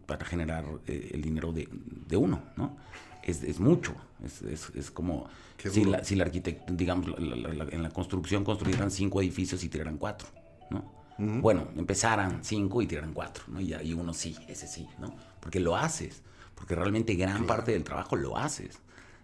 [0.07, 2.77] para generar eh, el dinero de, de uno, ¿no?
[3.23, 3.95] Es, es mucho.
[4.25, 5.29] Es, es, es como
[5.63, 10.29] si la, si la arquitectura, digamos, en la construcción construyeran cinco edificios y tiraran cuatro,
[10.71, 11.01] ¿no?
[11.19, 13.61] Bueno, empezaran cinco y tiraran cuatro, ¿no?
[13.61, 15.15] Y, y, uno sí, ese sí, ¿no?
[15.39, 16.23] Porque lo haces,
[16.55, 18.79] porque realmente gran parte del trabajo lo haces.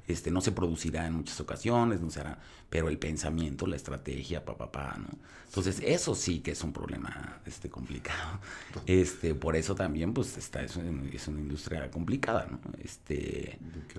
[0.07, 2.39] Este, no se producirá en muchas ocasiones, no se hará,
[2.71, 5.09] pero el pensamiento, la estrategia, papá, pa, pa, ¿no?
[5.47, 8.41] Entonces, eso sí que es un problema este, complicado.
[8.87, 12.61] Este, por eso también, pues, está, es, una industria complicada, ¿no?
[12.83, 13.59] Este,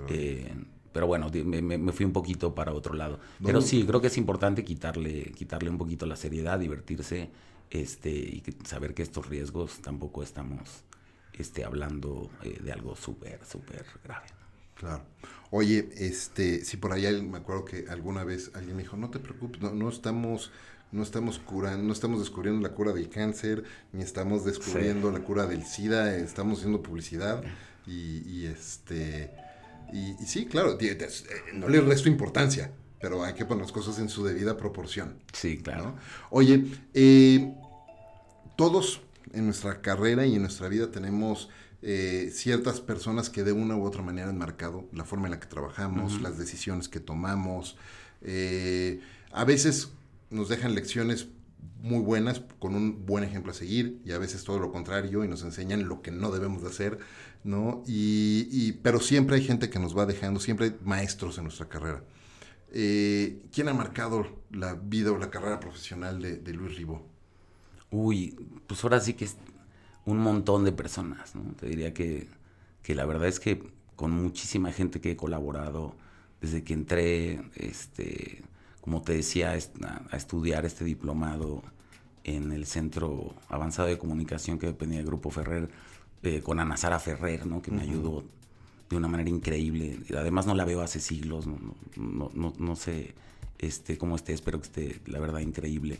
[0.09, 0.53] eh,
[0.93, 3.19] pero bueno, me, me, fui un poquito para otro lado.
[3.43, 7.29] Pero sí, creo que es importante quitarle, quitarle un poquito la seriedad, divertirse,
[7.69, 10.83] este, y saber que estos riesgos tampoco estamos
[11.33, 14.27] este, hablando eh, de algo súper, súper grave.
[14.79, 15.03] Claro.
[15.49, 19.19] Oye, este, si por ahí me acuerdo que alguna vez alguien me dijo, no te
[19.19, 20.51] preocupes, no, estamos,
[20.91, 23.63] no estamos curando, no estamos descubriendo la cura del cáncer,
[23.93, 27.43] ni estamos descubriendo la cura del SIDA, estamos haciendo publicidad
[27.85, 29.31] y, este,
[29.93, 30.77] y, sí, claro,
[31.53, 35.19] no le resto importancia, pero hay que poner las cosas en su debida proporción.
[35.31, 35.95] Sí, claro.
[36.29, 37.55] Oye, eh,
[38.57, 41.49] todos en nuestra carrera y en nuestra vida tenemos
[41.89, 45.39] eh, ciertas personas que de una u otra manera han marcado la forma en la
[45.39, 47.77] que trabajamos, las decisiones que tomamos.
[48.21, 48.99] Eh,
[49.31, 49.93] a veces
[50.29, 51.29] nos dejan lecciones
[51.81, 55.29] muy buenas con un buen ejemplo a seguir y a veces todo lo contrario y
[55.29, 56.99] nos enseñan lo que no debemos de hacer,
[57.45, 57.83] ¿no?
[57.87, 62.03] Y, pero siempre hay gente que nos va dejando, siempre hay maestros en nuestra carrera.
[62.73, 67.07] Eh, ¿Quién ha marcado la vida o la carrera profesional de, de Luis Ribó?
[67.91, 68.35] Uy,
[68.67, 69.29] pues ahora sí que
[70.07, 71.43] un montón de personas, ¿no?
[71.59, 72.27] Te diría que,
[72.81, 73.61] que la verdad es que
[73.97, 75.93] con muchísima gente que he colaborado
[76.39, 78.41] desde que entré, este,
[78.79, 81.61] como te decía, a, estudiar este diplomado
[82.23, 85.69] en el Centro Avanzado de Comunicación que dependía del Grupo Ferrer,
[86.23, 87.61] eh, con Ana Sara Ferrer, ¿no?
[87.61, 88.23] que me ayudó
[88.89, 89.99] de una manera increíble.
[90.17, 91.57] Además no la veo hace siglos, no,
[91.97, 93.13] no, no, no sé
[93.59, 95.99] este, cómo esté, espero que esté, la verdad, increíble.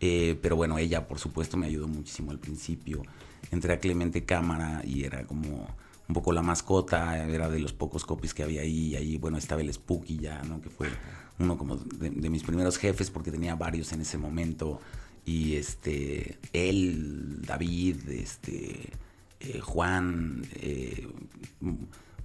[0.00, 3.02] Eh, pero bueno, ella por supuesto me ayudó muchísimo al principio.
[3.50, 5.68] Entré a Clemente Cámara y era como
[6.08, 9.36] un poco la mascota, era de los pocos copies que había ahí, y ahí, bueno,
[9.36, 10.60] estaba el Spooky ya, ¿no?
[10.62, 10.88] Que fue
[11.38, 14.80] uno como de, mis primeros jefes, porque tenía varios en ese momento,
[15.26, 18.90] y este, él, David, este,
[19.40, 21.06] eh, Juan, eh,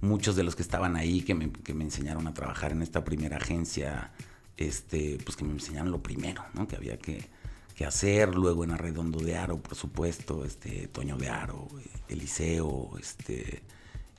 [0.00, 3.04] muchos de los que estaban ahí, que me, que me enseñaron a trabajar en esta
[3.04, 4.12] primera agencia,
[4.56, 6.66] este, pues que me enseñaron lo primero, ¿no?
[6.66, 7.28] Que había que,
[7.74, 11.68] que hacer, luego en Arredondo de Aro, por supuesto, este, Toño de Aro,
[12.08, 13.62] Eliseo, este,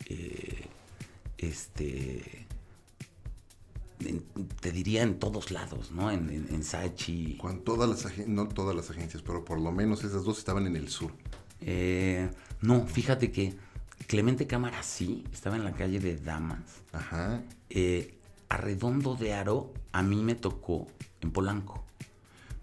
[0.08, 0.68] eh,
[1.38, 2.48] este,
[4.60, 6.12] te diría en todos lados, ¿no?
[6.12, 7.38] En, en, Sachi.
[7.38, 10.76] Con todas las no todas las agencias, pero por lo menos esas dos estaban en
[10.76, 11.12] el sur.
[11.62, 12.30] Eh,
[12.62, 13.56] no, fíjate que
[14.08, 16.84] Clemente Cámara sí, estaba en la calle de Damas.
[16.92, 17.42] Ajá.
[17.70, 20.88] Eh, Arredondo de Aro a mí me tocó
[21.22, 21.85] en Polanco.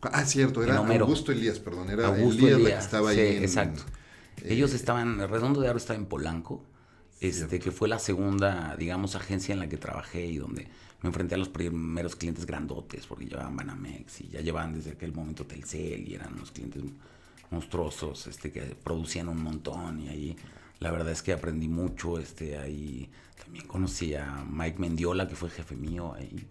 [0.02, 3.20] Ah, cierto, era Augusto Elías, perdón, era Augusto Elías, que estaba ahí.
[3.20, 3.82] exacto.
[4.42, 6.64] Eh, Ellos estaban, Redondo de Aro estaba en Polanco,
[7.20, 10.66] este, que fue la segunda, digamos, agencia en la que trabajé y donde
[11.02, 15.12] me enfrenté a los primeros clientes grandotes, porque llevaban Banamex y ya llevaban desde aquel
[15.12, 16.82] momento Telcel y eran unos clientes
[17.50, 20.36] monstruosos, este, que producían un montón y ahí
[20.82, 23.08] la verdad es que aprendí mucho, este, ahí
[23.42, 26.44] también conocí a Mike Mendiola, que fue jefe mío ahí,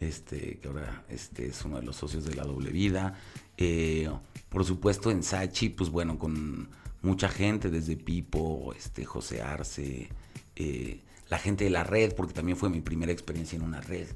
[0.00, 3.14] este, que ahora este, es uno de los socios de La Doble Vida.
[3.56, 4.10] Eh,
[4.50, 6.68] por supuesto en Sachi, pues bueno, con
[7.02, 10.08] mucha gente, desde Pipo, este, José Arce,
[10.56, 11.00] eh,
[11.30, 14.08] la gente de la red, porque también fue mi primera experiencia en una red,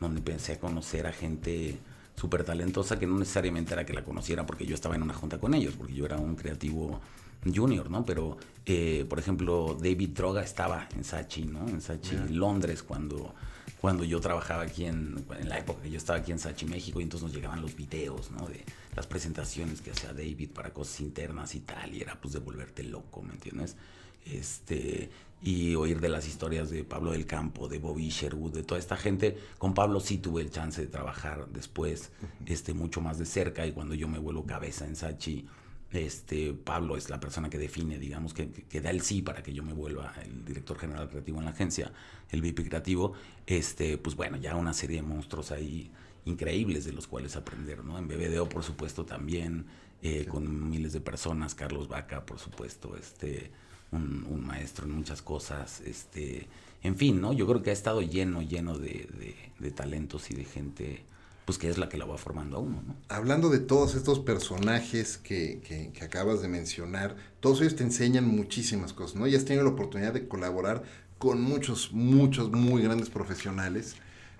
[0.00, 1.78] donde empecé a conocer a gente
[2.16, 5.38] súper talentosa que no necesariamente era que la conociera porque yo estaba en una junta
[5.38, 7.00] con ellos, porque yo era un creativo
[7.44, 8.04] junior, ¿no?
[8.04, 8.36] Pero,
[8.66, 11.68] eh, por ejemplo, David Droga estaba en Sachi, ¿no?
[11.68, 13.34] En Sachi, Londres, cuando,
[13.80, 17.00] cuando yo trabajaba aquí en, en la época que yo estaba aquí en Sachi, México,
[17.00, 18.46] y entonces nos llegaban los videos, ¿no?
[18.46, 18.64] De
[18.94, 22.82] las presentaciones que hacía David para cosas internas y tal, y era pues de volverte
[22.82, 23.76] loco, ¿me entiendes?
[24.24, 25.10] Este,
[25.42, 28.96] y oír de las historias de Pablo del Campo, de Bobby Sherwood, de toda esta
[28.96, 29.36] gente.
[29.58, 32.12] Con Pablo sí tuve el chance de trabajar después,
[32.46, 35.48] este, mucho más de cerca, y cuando yo me vuelo cabeza en Sachi,
[35.92, 39.52] este, Pablo es la persona que define, digamos, que, que, da el sí para que
[39.52, 41.92] yo me vuelva el director general creativo en la agencia,
[42.30, 43.12] el VIP creativo,
[43.46, 45.90] este, pues bueno, ya una serie de monstruos ahí
[46.24, 47.98] increíbles de los cuales aprender, ¿no?
[47.98, 49.66] En BBDO, por supuesto, también,
[50.02, 53.50] eh, con miles de personas, Carlos Vaca, por supuesto, este,
[53.90, 56.48] un, maestro en muchas cosas, este,
[56.82, 57.32] en fin, ¿no?
[57.32, 61.04] Yo creo que ha estado lleno, lleno de, de talentos y de gente
[61.44, 62.82] pues que es la que la va formando a uno.
[62.86, 62.96] ¿no?
[63.08, 65.60] Hablando de todos estos personajes que,
[65.92, 69.26] que, acabas de mencionar, todos ellos te enseñan muchísimas cosas, ¿no?
[69.26, 70.84] Y has tenido la oportunidad de colaborar
[71.18, 73.96] con muchos, muchos muy grandes profesionales.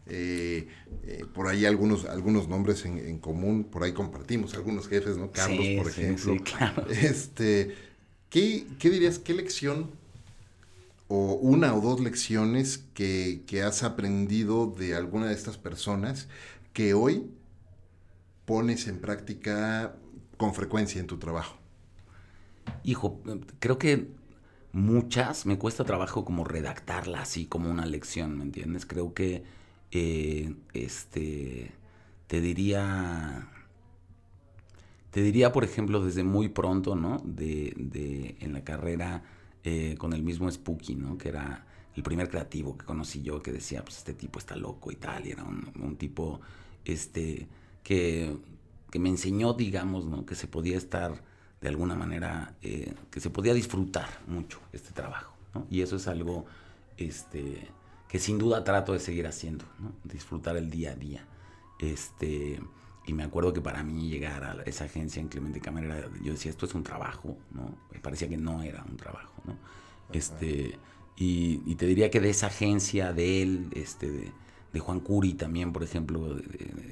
[0.06, 0.68] Eh,
[1.04, 5.30] eh, por ahí algunos, algunos nombres en, común, por ahí compartimos algunos jefes, ¿no?
[5.30, 6.34] Carlos, por ejemplo.
[6.34, 6.86] Sí, claro.
[6.90, 7.74] Este,
[8.30, 9.90] ¿qué, ¿Qué dirías, qué lección
[11.08, 16.26] o una o dos lecciones que, que, has aprendido de alguna de estas personas
[16.72, 17.30] que hoy
[18.44, 19.96] pones en práctica
[20.36, 21.56] con frecuencia en tu trabajo?
[22.84, 23.20] Hijo,
[23.58, 24.08] creo que
[24.72, 28.86] muchas me cuesta trabajo como redactarlas así como una lección, ¿me entiendes?
[28.86, 29.44] Creo que
[29.90, 31.72] eh, este
[32.26, 33.48] te diría
[35.10, 37.18] te diría por ejemplo desde muy pronto, ¿no?
[37.24, 39.22] De, de en la carrera
[39.64, 41.18] eh, con el mismo Spooky, ¿no?
[41.18, 44.90] Que era el primer creativo que conocí yo que decía, pues este tipo está loco
[44.90, 46.40] y tal, y era un tipo
[46.84, 47.48] este,
[47.82, 48.36] que,
[48.90, 50.26] que, me enseñó, digamos, ¿no?
[50.26, 51.22] que se podía estar
[51.60, 55.34] de alguna manera, eh, que se podía disfrutar mucho este trabajo.
[55.54, 55.66] ¿no?
[55.70, 56.44] Y eso es algo
[56.96, 57.68] este,
[58.08, 59.92] que sin duda trato de seguir haciendo, ¿no?
[60.04, 61.26] disfrutar el día a día.
[61.78, 62.60] Este,
[63.06, 66.50] y me acuerdo que para mí llegar a esa agencia en Clemente Cámara, yo decía,
[66.50, 67.74] esto es un trabajo, ¿no?
[67.90, 69.56] Me parecía que no era un trabajo, ¿no?
[70.12, 70.78] Este,
[71.16, 74.32] y, y, te diría que de esa agencia, de él, este, de,
[74.72, 76.36] de Juan Curi también, por ejemplo,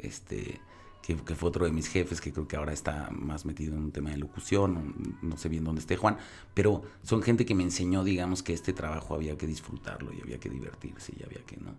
[0.02, 0.60] este,
[1.02, 3.92] que, fue otro de mis jefes, que creo que ahora está más metido en un
[3.92, 6.18] tema de locución, no, sé bien dónde esté Juan,
[6.54, 10.38] pero son gente que me enseñó, digamos, que este trabajo había que disfrutarlo y había
[10.38, 11.74] que divertirse y había que, ¿no?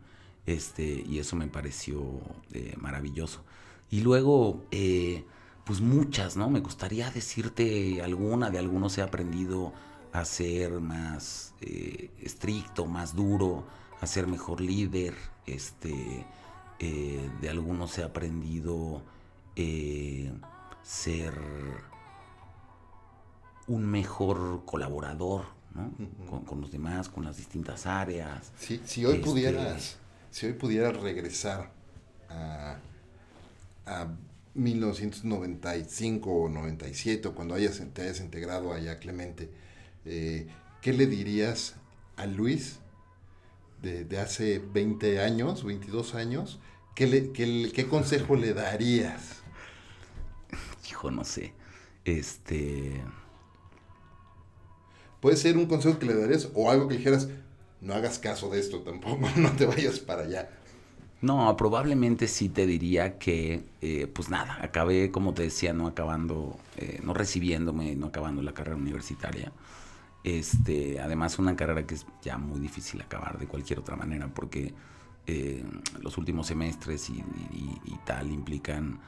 [0.45, 2.19] Este, y eso me pareció
[2.51, 3.43] eh, maravilloso.
[3.91, 5.23] Y luego, eh,
[5.65, 6.49] pues muchas, ¿no?
[6.49, 9.71] Me gustaría decirte alguna, de algunos he aprendido
[10.11, 13.65] a ser más eh, estricto, más duro,
[14.01, 15.13] a ser mejor líder,
[15.45, 16.25] este,
[16.79, 19.01] eh, de algunos he aprendido
[19.55, 20.31] eh,
[20.83, 21.33] ser
[23.67, 25.45] un mejor colaborador
[26.45, 28.51] con, los demás, con las distintas áreas.
[28.57, 29.97] si hoy este, pudieras,
[30.29, 31.71] si hoy pudieras regresar
[32.29, 32.77] a,
[34.53, 39.49] 1995 o 97 o cuando hayas, te hayas integrado allá Clemente,
[40.05, 40.47] eh,
[40.81, 41.75] ¿qué le dirías
[42.17, 42.79] a Luis
[43.81, 46.59] de, hace 20 años, 22 años,
[46.95, 49.41] ¿qué, le, qué, consejo le darías?
[50.89, 51.53] Hijo, no sé.
[52.05, 53.01] Este.
[55.19, 57.29] Puede ser un consejo que le darías o algo que dijeras,
[57.79, 60.49] no hagas caso de esto tampoco, no te vayas para allá.
[61.21, 66.57] No, probablemente sí te diría que, eh, pues nada, acabé, como te decía, no acabando,
[66.77, 69.51] eh, no recibiéndome, no acabando la carrera universitaria.
[70.23, 74.73] Este, además, una carrera que es ya muy difícil acabar de cualquier otra manera, porque
[75.27, 75.63] eh,
[75.99, 77.23] los últimos semestres y,
[78.05, 78.99] tal implican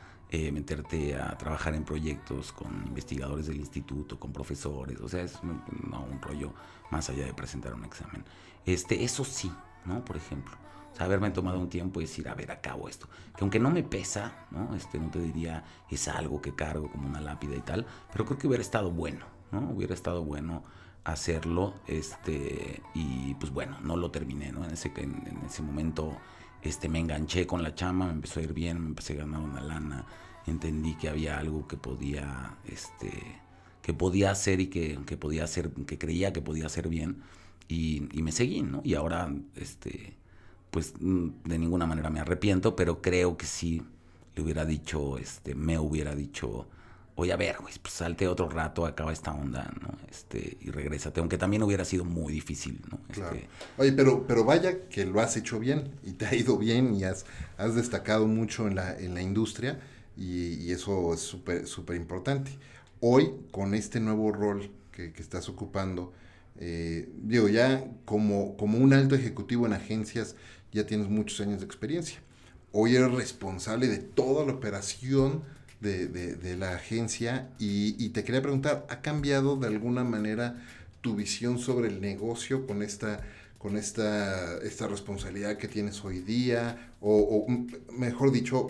[0.51, 5.61] meterte a trabajar en proyectos con investigadores del instituto, con profesores, o sea, es un,
[5.61, 6.53] un rollo
[6.89, 8.23] más allá de presentar un examen.
[8.65, 9.51] Este, eso sí,
[9.85, 10.03] ¿no?
[10.03, 10.57] Por ejemplo
[10.99, 13.07] haberme tomado un tiempo y decir, a ver, acabo esto.
[13.35, 14.75] Que aunque no me pesa, ¿no?
[14.75, 18.37] Este, no te diría, es algo que cargo como una lápida y tal, pero creo
[18.37, 19.71] que hubiera estado bueno, ¿no?
[19.71, 20.63] Hubiera estado bueno
[21.03, 24.63] hacerlo, este, y pues bueno, no lo terminé, ¿no?
[24.65, 26.17] En ese, en, ese momento,
[26.61, 29.41] este, me enganché con la chama, me empezó a ir bien, me empecé a ganar
[29.41, 30.05] una lana,
[30.47, 33.11] entendí que había algo que podía, este,
[33.81, 37.21] que podía hacer y que, que podía hacer, que creía que podía hacer bien,
[37.67, 38.81] y, y me seguí, ¿no?
[38.83, 40.15] Y ahora, este,
[40.71, 43.83] pues mm, de ninguna manera me arrepiento, pero creo que si
[44.35, 46.67] le hubiera dicho, este, me hubiera dicho,
[47.15, 49.97] oye, a ver, pues salte otro rato, acaba esta onda, ¿no?
[50.09, 52.99] Este, y regrésate, aunque también hubiera sido muy difícil, ¿no?
[53.09, 53.47] Este,
[53.77, 57.03] oye, pero, pero vaya que lo has hecho bien y te ha ido bien y
[57.03, 57.25] has,
[57.57, 59.79] has destacado mucho en la, en la industria
[60.17, 62.51] y, eso es súper súper importante.
[62.99, 66.13] Hoy, con este nuevo rol que, que estás ocupando,
[66.59, 70.35] eh, digo, ya como, como un alto ejecutivo en agencias,
[70.71, 72.19] ya tienes muchos años de experiencia.
[72.71, 75.43] Hoy eres responsable de toda la operación
[75.83, 80.63] de, la agencia y, te quería preguntar, ¿ha cambiado de alguna manera
[81.01, 83.21] tu visión sobre el negocio con esta,
[83.57, 86.93] con esta, esta responsabilidad que tienes hoy día?
[87.01, 87.45] O,
[87.97, 88.67] mejor dicho,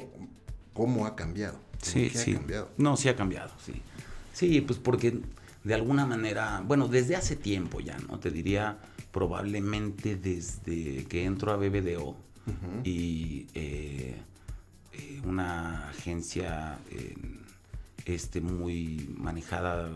[0.73, 1.59] ¿cómo ha cambiado?
[1.81, 2.37] Sí, sí.
[2.77, 3.73] No, sí ha cambiado, sí.
[4.33, 5.19] Sí, pues porque
[5.63, 8.19] de alguna manera, bueno, desde hace tiempo ya, ¿no?
[8.19, 8.79] Te diría
[9.11, 12.17] probablemente desde que entro a BBDO
[12.83, 14.15] y eh,
[14.93, 16.79] eh, una agencia
[18.05, 19.89] este, muy manejada,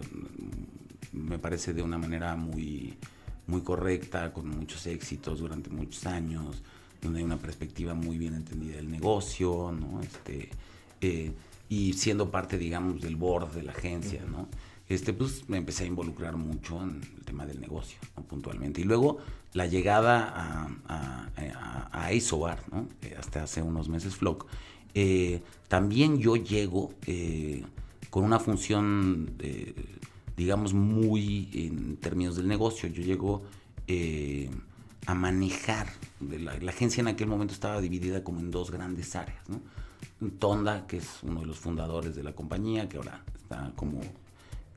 [1.11, 2.95] me parece de una manera muy,
[3.47, 6.61] muy correcta, con muchos éxitos durante muchos años,
[7.01, 10.01] donde hay una perspectiva muy bien entendida del negocio, ¿no?
[10.01, 10.49] Este,
[11.01, 11.31] eh,
[11.69, 14.47] y siendo parte, digamos, del board de la agencia, ¿no?
[14.89, 17.97] este, pues me empecé a involucrar mucho en el tema del negocio,
[18.29, 18.81] puntualmente.
[18.81, 19.17] Y luego
[19.53, 22.87] la llegada a, a, a, Isobar, ¿no?
[23.01, 24.47] Eh, hasta hace unos meses Flock,
[24.99, 27.63] eh, también yo llego eh,
[28.09, 29.33] con una función,
[30.35, 32.89] digamos, muy en términos del negocio.
[32.89, 33.43] Yo llego
[35.05, 35.87] a manejar,
[36.19, 39.39] la, agencia en aquel momento estaba dividida como en dos grandes áreas.
[40.39, 44.01] Tonda, que es uno de los fundadores de la compañía, que ahora está como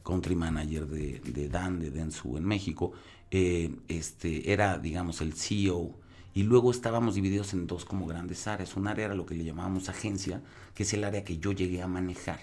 [0.05, 2.93] country manager de, Dan, de Densu en México,
[3.31, 5.95] eh, este, era, digamos, el CEO.
[6.35, 8.77] Y luego estábamos divididos en dos como grandes áreas.
[8.77, 10.41] Un área era lo que le llamábamos agencia,
[10.75, 12.41] que es el área que yo llegué a manejar.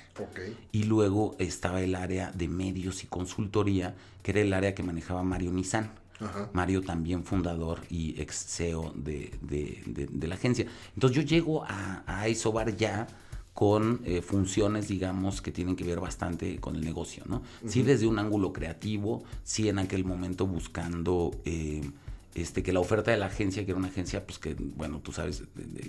[0.72, 5.24] Y luego estaba el área de medios y consultoría, que era el área que manejaba
[5.24, 5.92] Mario Nizan.
[6.52, 10.66] Mario también fundador y ex CEO de, de, la agencia.
[10.96, 13.08] Entonces yo llego a, a Isobar ya
[13.58, 17.42] con eh, funciones, digamos, que tienen que ver bastante con el negocio, ¿no?
[17.66, 21.32] Sí desde un ángulo creativo, sí en aquel momento buscando...
[21.44, 21.82] Eh,
[22.36, 25.12] este, que la oferta de la agencia, que era una agencia, pues que, bueno, tú
[25.12, 25.44] sabes,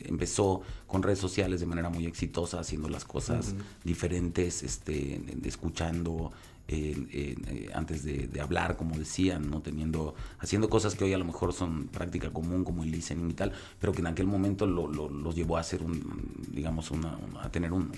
[0.05, 6.33] empezó con redes sociales de manera muy exitosa, haciendo las cosas diferentes, este, escuchando
[6.71, 9.63] eh, antes de, hablar, como decían, ¿no?
[9.63, 13.33] Teniendo, haciendo cosas que hoy a lo mejor son práctica común, como el listening y
[13.33, 16.93] tal, pero que en aquel momento lo, los llevó a hacer un, digamos,
[17.41, 17.91] a tener un,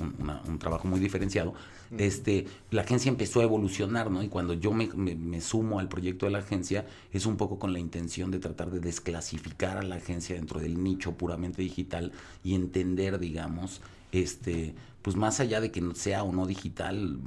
[0.60, 1.52] trabajo muy diferenciado.
[1.98, 4.22] Este, la agencia empezó a evolucionar, ¿no?
[4.22, 7.72] Y cuando yo me, me, sumo al proyecto de la agencia, es un poco con
[7.72, 12.12] la intención de tratar de desclasificar a la agencia dentro del nicho puramente digital
[12.44, 13.80] y entender, digamos,
[14.12, 17.18] este, pues más allá de que sea o no digital,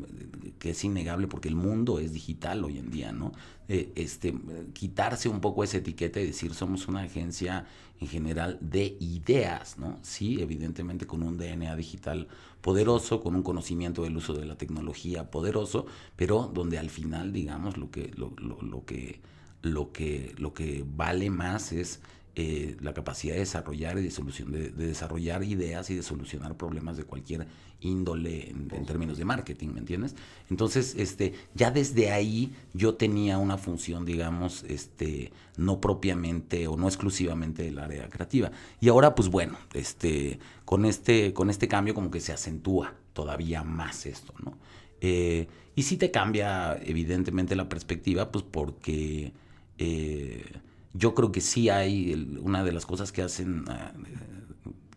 [0.60, 3.32] que es innegable porque el mundo es digital hoy en día, ¿no?
[3.68, 4.34] Eh, este,
[4.74, 7.66] quitarse un poco esa etiqueta y decir somos una agencia
[8.00, 9.98] en general de ideas, ¿no?
[10.02, 12.28] Sí, evidentemente con un DNA digital
[12.62, 17.78] poderoso, con un conocimiento del uso de la tecnología poderoso, pero donde al final, digamos,
[17.78, 19.22] lo que, lo, lo, lo que,
[19.62, 22.02] lo que, lo que vale más es
[22.36, 26.98] eh, la capacidad de desarrollar y de, solución, de, desarrollar ideas y de solucionar problemas
[26.98, 27.46] de cualquier
[27.80, 30.16] índole en, términos de marketing, ¿me entiendes?
[30.50, 36.88] Entonces, este, ya desde ahí yo tenía una función, digamos, este, no propiamente o no
[36.88, 38.52] exclusivamente del área creativa.
[38.82, 43.64] Y ahora, pues bueno, este, con este, con este cambio como que se acentúa todavía
[43.64, 44.58] más esto, ¿no?
[45.02, 49.34] Eh, y sí te cambia evidentemente la perspectiva, pues porque
[49.78, 50.46] eh,
[50.94, 53.92] yo creo que sí hay una de las cosas que hacen ah,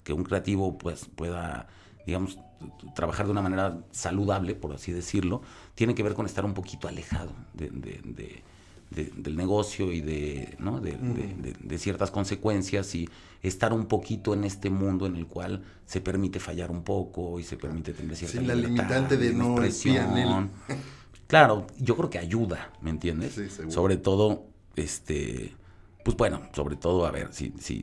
[0.04, 1.66] que un creativo pues, pueda,
[2.06, 2.38] digamos,
[2.94, 5.42] trabajar de una manera saludable, por así decirlo,
[5.74, 10.80] tiene que ver con estar un poquito alejado del negocio y de, ¿no?
[10.80, 13.08] de, ciertas consecuencias y
[13.42, 17.42] estar un poquito en este mundo en el cual se permite fallar un poco y
[17.42, 20.50] se permite tener cierta sí, la limitante de no expresión.
[21.26, 23.34] Claro, yo creo que ayuda, ¿me entiendes?
[23.34, 24.44] Sí, Sobre todo,
[24.76, 25.56] este
[26.06, 27.80] pues bueno, sobre todo, a ver, si, si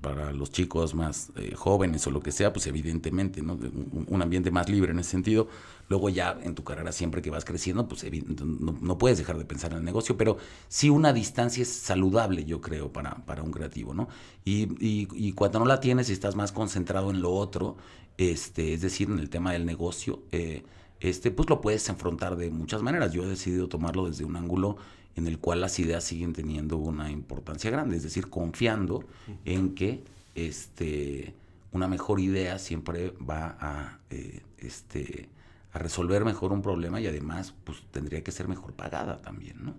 [0.00, 3.58] para, los chicos más eh, jóvenes o lo que sea, pues evidentemente, ¿no?
[4.06, 5.48] Un, ambiente más libre en ese sentido.
[5.88, 9.44] Luego ya en tu carrera, siempre que vas creciendo, pues no, no, puedes dejar de
[9.44, 10.36] pensar en el negocio, pero
[10.68, 14.08] sí una distancia es saludable, yo creo, para, para un creativo, ¿no?
[14.44, 17.76] Y, y, cuando no la tienes y estás más concentrado en lo otro,
[18.18, 20.62] este, es decir, en el tema del negocio, eh,
[21.00, 23.12] este, pues lo puedes enfrentar de muchas maneras.
[23.12, 24.76] Yo he decidido tomarlo desde un ángulo
[25.18, 29.04] en el cual las ideas siguen teniendo una importancia grande, es decir, confiando
[29.44, 30.04] en que
[30.34, 31.34] este,
[31.72, 35.28] una mejor idea siempre va a, eh, este,
[35.72, 39.74] a resolver mejor un problema y además pues, tendría que ser mejor pagada también, ¿no?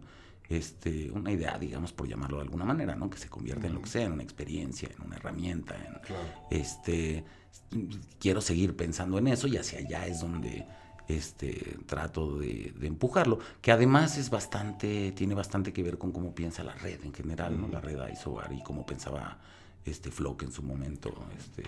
[0.50, 3.10] Este, una idea, digamos, por llamarlo de alguna manera, ¿no?
[3.10, 5.96] Que se convierta en lo que sea, en una experiencia, en una herramienta, en,
[6.50, 7.24] este,
[8.20, 10.66] quiero seguir pensando en eso y hacia allá es donde
[11.10, 16.64] este, trato de, empujarlo, que además es bastante, tiene bastante que ver con cómo piensa
[16.64, 17.68] la red en general, ¿no?
[17.68, 19.39] La red Isobar y cómo pensaba
[19.84, 21.12] este Flock en su momento.
[21.38, 21.64] Este.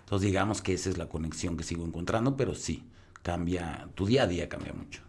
[0.00, 2.84] Entonces digamos que esa es la conexión que sigo encontrando, pero sí,
[3.22, 5.02] cambia, tu día a día cambia mucho.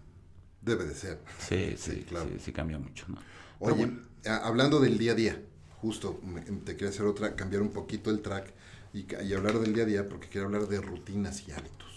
[0.61, 1.21] Debe de ser.
[1.39, 2.29] Sí, sí, claro.
[2.39, 3.05] sí, cambia mucho.
[3.07, 3.17] ¿no?
[3.59, 3.89] Oye,
[4.25, 5.41] hablando del día a día,
[5.81, 6.19] justo
[6.65, 8.53] te quería hacer otra, cambiar un poquito el track
[8.93, 11.96] y, y hablar del día a día porque quiero hablar de rutinas y hábitos.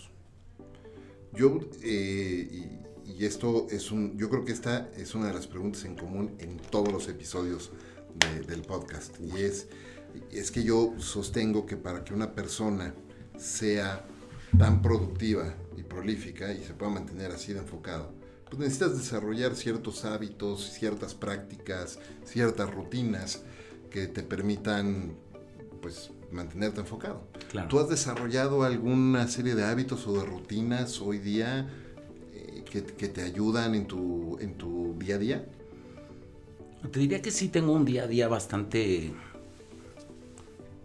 [1.32, 5.84] Yo, eh, y, esto es un, yo creo que esta es una de las preguntas
[5.84, 7.70] en común en todos los episodios
[8.46, 9.16] del podcast.
[9.20, 9.68] Y es,
[10.32, 12.94] es que yo sostengo que para que una persona
[13.38, 14.06] sea
[14.58, 18.12] tan productiva y prolífica y se pueda mantener así de enfocado,
[18.46, 23.42] pues necesitas desarrollar ciertos hábitos, ciertas prácticas, ciertas rutinas
[23.90, 25.14] que te permitan,
[25.80, 27.22] pues, mantenerte enfocado.
[27.68, 31.68] ¿Tú has desarrollado alguna serie de hábitos o de rutinas hoy día
[32.32, 35.48] eh, que, te ayudan en tu, en tu día a día?
[36.90, 39.12] Te diría que sí tengo un día a día bastante...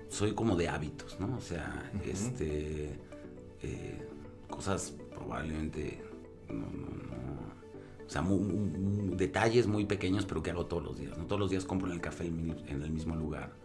[0.10, 1.36] Soy como de hábitos, ¿no?
[1.38, 3.00] O sea, este...
[3.62, 4.08] Eh,
[4.50, 6.02] cosas probablemente...
[6.50, 8.24] o sea,
[9.18, 11.18] detalles muy pequeños, pero que hago todos los días.
[11.18, 11.26] ¿no?
[11.26, 13.65] Todos los días compro en el café en el mismo lugar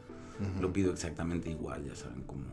[0.60, 2.44] lo pido exactamente igual, ya saben cómo,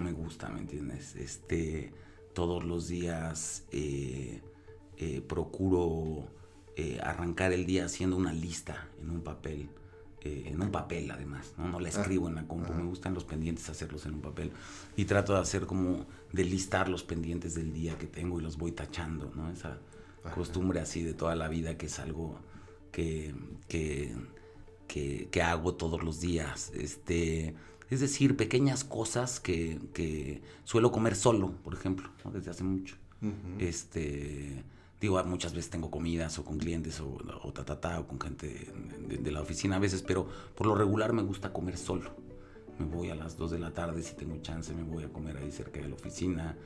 [0.00, 1.16] me gusta, ¿me entiendes?
[1.16, 1.92] Este,
[2.32, 4.40] todos los días eh,
[4.96, 6.28] eh, procuro
[6.76, 9.68] eh, arrancar el día haciendo una lista en un papel.
[10.22, 11.68] en un papel además, ¿no?
[11.68, 14.50] No la ah, escribo en la compu, me gustan los pendientes hacerlos en un papel
[14.96, 18.58] y trato de hacer como de listar los pendientes del día que tengo y los
[18.58, 19.50] voy tachando, ¿no?
[19.50, 19.78] Esa
[20.34, 22.38] costumbre así de toda la vida que es algo
[22.92, 23.34] que,
[23.68, 24.14] que
[24.88, 26.72] que, hago todos los días.
[26.74, 27.54] Este,
[27.90, 32.96] es decir, pequeñas cosas que, suelo comer solo, por ejemplo, desde hace mucho.
[33.58, 34.64] Este
[35.00, 38.20] digo, muchas veces tengo comidas o con clientes o, o ta, ta, ta, o con
[38.20, 38.68] gente
[39.08, 42.10] de, la oficina a veces, pero por lo regular me gusta comer solo.
[42.78, 45.36] Me voy a las 2 de la tarde, si tengo chance, me voy a comer
[45.36, 46.56] ahí cerca de la oficina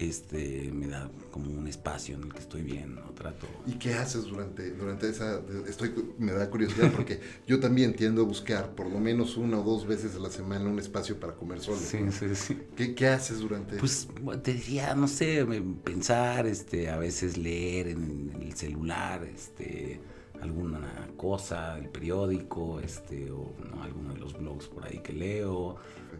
[0.00, 3.02] este, me da como un espacio en el que estoy bien, ¿no?
[3.10, 3.46] Trato.
[3.66, 8.24] ¿Y qué haces durante, durante esa, estoy, me da curiosidad porque yo también tiendo a
[8.24, 11.60] buscar por lo menos una o dos veces a la semana un espacio para comer
[11.60, 11.76] solo.
[11.78, 12.58] Sí, sí, sí.
[12.76, 14.08] ¿Qué, ¿Qué, haces durante Pues
[14.42, 15.46] te diría, no sé,
[15.84, 20.00] pensar, este, a veces leer en, el celular, este,
[20.40, 23.82] alguna cosa, el periódico, este, o ¿no?
[23.82, 25.76] alguno de los blogs por ahí que leo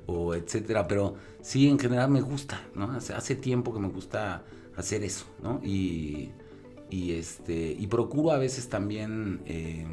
[0.07, 2.93] o etcétera, pero sí, en general me gusta, ¿no?
[2.93, 4.45] Hace, hace tiempo que me gusta
[4.77, 5.61] hacer eso, ¿no?
[5.63, 6.33] Y,
[6.91, 9.87] y este, y procuro a veces también, eh,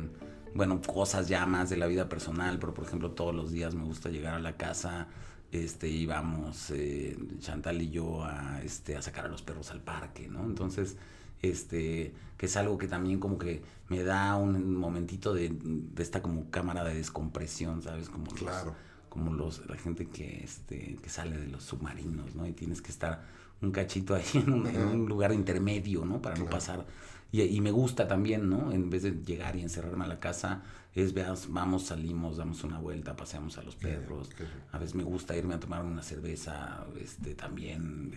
[0.54, 3.84] bueno, cosas ya más de la vida personal, pero por ejemplo todos los días me
[3.84, 5.08] gusta llegar a la casa,
[5.52, 10.28] este, íbamos eh, Chantal y yo a, este, a sacar a los perros al parque,
[10.28, 10.44] ¿no?
[10.46, 10.98] Entonces,
[11.42, 16.22] este, que es algo que también como que me da un momentito de, de esta
[16.22, 18.10] como cámara de descompresión, ¿sabes?
[18.10, 18.76] Como claro.
[19.10, 22.46] como los, la gente que, este, que sale de los submarinos, ¿no?
[22.46, 23.24] Y tienes que estar
[23.62, 26.22] un cachito ahí en un, lugar intermedio, ¿no?
[26.22, 26.86] Para no pasar.
[27.32, 28.72] Y, y, me gusta también, ¿no?
[28.72, 30.64] En vez de llegar y encerrarme a la casa,
[31.02, 34.30] es veas, vamos, salimos, damos una vuelta, paseamos a los perros.
[34.72, 38.12] A veces me gusta irme a tomar una cerveza, este, también,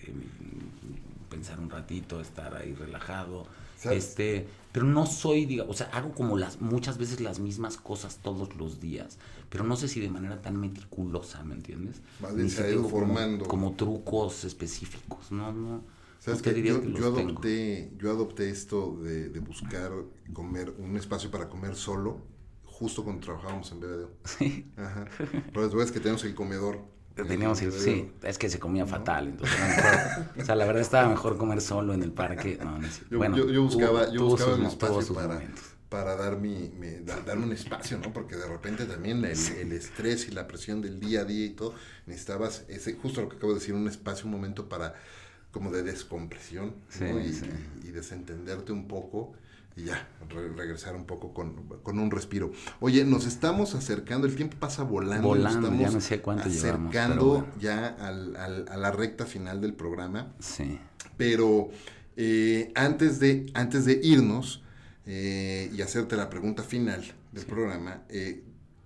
[1.31, 3.47] pensar un ratito, estar ahí relajado.
[3.85, 8.19] Este, pero no soy, diga, o sea, hago como las muchas veces las mismas cosas
[8.23, 9.19] todos los días,
[9.49, 12.03] pero no sé si de manera tan meticulosa, ¿me entiendes?
[12.21, 13.47] Más bien se ha ido formando.
[13.47, 15.83] Como, trucos específicos, no, no.
[16.19, 19.91] ¿Sabes que yo, yo adopté, yo adopté esto de, de, buscar
[20.35, 22.21] comer un espacio para comer solo,
[22.67, 24.11] justo cuando trabajábamos en BBDO.
[24.25, 24.67] Sí.
[24.77, 25.07] Ajá.
[25.53, 26.85] Pero es que tenemos el comedor
[27.27, 29.59] Teníamos ir, sí, es que se comía fatal, entonces
[30.39, 32.59] o sea, la verdad estaba mejor comer solo en el parque.
[32.63, 35.41] No, no yo, bueno, yo, buscaba, yo buscaba espacio para,
[35.89, 36.71] para dar mi,
[37.27, 38.13] darme un espacio, ¿no?
[38.13, 41.51] Porque de repente también el, el, estrés y la presión del día a día y
[41.51, 41.75] todo,
[42.07, 44.95] necesitabas ese, justo lo que acabo de decir, un espacio, un momento para
[45.51, 47.21] como de descompresión ¿no?
[47.21, 47.37] y,
[47.83, 49.33] y, desentenderte un poco
[49.81, 50.09] y ya,
[50.57, 52.53] regresar un poco con, un respiro.
[52.81, 55.29] Oye, nos estamos acercando, el tiempo pasa volando.
[55.29, 59.75] Volando, estamos ya no sé cuánto acercando ya al, al, a la recta final del
[59.75, 60.33] programa.
[60.39, 60.79] Sí.
[61.17, 61.71] Pero
[62.17, 64.63] eh, antes, de, antes de irnos
[65.07, 67.03] eh, y hacerte la pregunta final
[67.33, 68.43] del programa, eh,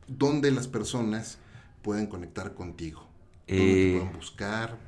[0.06, 1.38] ¿dónde las personas
[1.82, 3.08] pueden conectar contigo?
[3.46, 4.78] ¿Dónde te pueden buscar?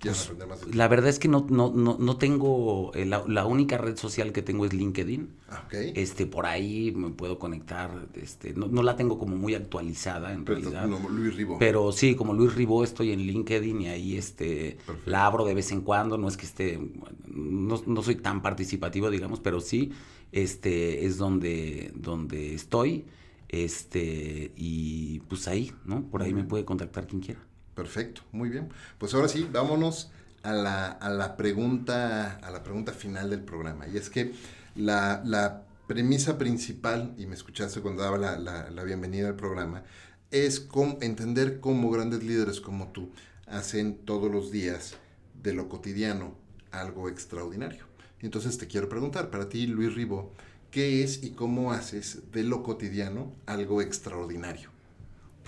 [0.00, 0.32] Pues,
[0.74, 4.40] la verdad es que no, no, no, no tengo, eh, la, única red social que
[4.40, 5.28] tengo es LinkedIn.
[5.50, 10.32] Ah, este, por ahí me puedo conectar, este, no, no la tengo como muy actualizada
[10.32, 10.88] en realidad.
[10.88, 11.58] Luis Ribó.
[11.58, 15.70] Pero sí, como Luis Ribó estoy en LinkedIn y ahí este, la abro de vez
[15.70, 16.80] en cuando, no es que esté,
[17.26, 19.92] no, no soy tan participativo, digamos, pero sí,
[20.32, 23.04] este, es donde, donde estoy,
[23.48, 26.04] este, y pues ahí, ¿no?
[26.04, 27.49] Por ahí me puede contactar quien quiera.
[27.74, 28.68] Perfecto, muy bien.
[28.98, 30.10] Pues ahora sí, vámonos
[30.42, 33.86] a la, a la, pregunta, a la pregunta final del programa.
[33.88, 34.32] Y es que
[34.74, 38.38] la, la premisa principal, y me escuchaste cuando daba la,
[38.70, 39.82] la, bienvenida al programa,
[40.30, 40.68] es
[41.00, 43.10] entender cómo grandes líderes como tú
[43.46, 44.94] hacen todos los días
[45.42, 46.34] de lo cotidiano
[46.70, 47.86] algo extraordinario.
[48.20, 50.32] Entonces te quiero preguntar, para ti, Luis Ribó,
[50.70, 54.69] ¿qué es y cómo haces de lo cotidiano algo extraordinario?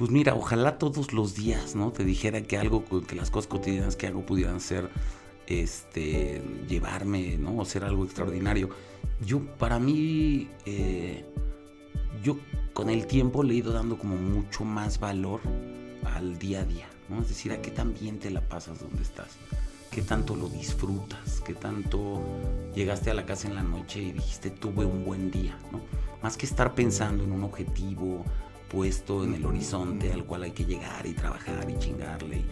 [0.03, 1.93] Pues mira, ojalá todos los días, ¿no?
[1.93, 4.91] Te dijera que algo, que las cosas cotidianas que hago pudieran ser,
[5.47, 7.59] este, llevarme, ¿no?
[7.59, 8.69] O ser algo extraordinario.
[9.25, 11.25] Yo, para mí, eh,
[12.21, 12.37] yo
[12.73, 15.41] con el tiempo le he ido dando como mucho más valor
[16.17, 17.23] al día a día, ¿no?
[17.23, 19.37] Es decir, a qué tan bien te la pasas donde estás,
[19.93, 22.21] qué tanto lo disfrutas, qué tanto
[22.75, 25.81] llegaste a la casa en la noche y dijiste tuve un buen día, ¿no?
[26.25, 28.25] Más que estar pensando en un objetivo,
[28.73, 32.43] puesto en el horizonte al cual hay que llegar y trabajar y chingarle.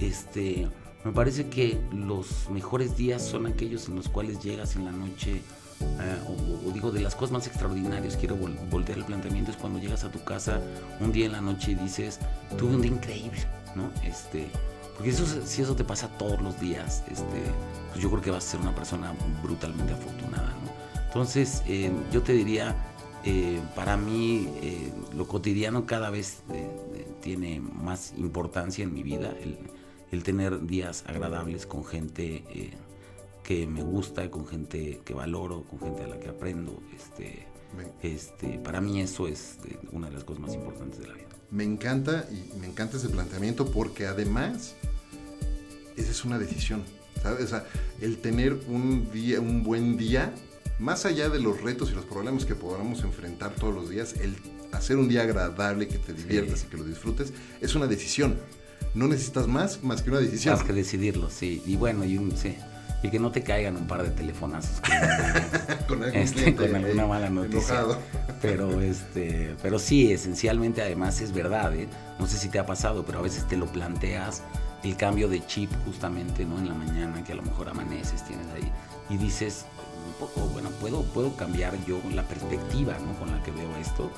[0.00, 0.68] Este,
[1.04, 5.40] me parece que los mejores días son aquellos en los cuales llegas en la noche,
[5.80, 6.18] eh,
[6.66, 8.36] o, digo, de las cosas más extraordinarias, quiero
[8.70, 10.60] voltear el planteamiento, es cuando llegas a tu casa
[11.00, 12.18] un día en la noche y dices,
[12.58, 13.38] tuve un día increíble,
[13.76, 13.90] ¿no?
[14.02, 14.48] Este,
[14.96, 17.42] porque eso, si eso te pasa todos los días, este,
[17.90, 21.02] pues yo creo que vas a ser una persona brutalmente afortunada, ¿no?
[21.06, 22.76] Entonces, eh, yo te diría,
[23.24, 26.68] eh, para mí eh, lo cotidiano cada vez eh,
[27.20, 29.34] tiene más importancia en mi vida,
[30.10, 32.42] el, tener días agradables con gente
[33.42, 36.82] que me gusta, con gente que valoro, con gente a la que aprendo.
[36.94, 37.46] Este,
[38.02, 39.58] este, para mí eso es
[39.92, 41.28] una de las cosas más importantes de la vida.
[41.50, 44.74] Me encanta y me encanta ese planteamiento porque además
[45.96, 46.84] esa es una decisión.
[47.22, 47.52] ¿sabes?
[48.00, 50.32] el tener un día, un buen día
[50.78, 54.36] más allá de los retos y los problemas que podamos enfrentar todos los días, el
[54.72, 58.38] hacer un día agradable, que te diviertas y que lo disfrutes, es una decisión.
[58.94, 60.54] No necesitas más más que una decisión.
[60.54, 61.62] Más que decidirlo, sí.
[61.66, 62.56] Y bueno, y, un, sí.
[63.02, 64.80] y que no te caigan un par de telefonazos
[65.88, 67.84] con, este, con alguna mala noticia.
[68.40, 71.74] Pero, este, pero sí, esencialmente además es verdad.
[71.74, 71.88] ¿eh?
[72.18, 74.42] No sé si te ha pasado, pero a veces te lo planteas
[74.84, 76.58] el cambio de chip justamente ¿no?
[76.58, 78.70] en la mañana, que a lo mejor amaneces, tienes ahí,
[79.10, 79.64] y dices,
[80.18, 84.10] poco, bueno, puedo, puedo cambiar yo la perspectiva con la que veo esto.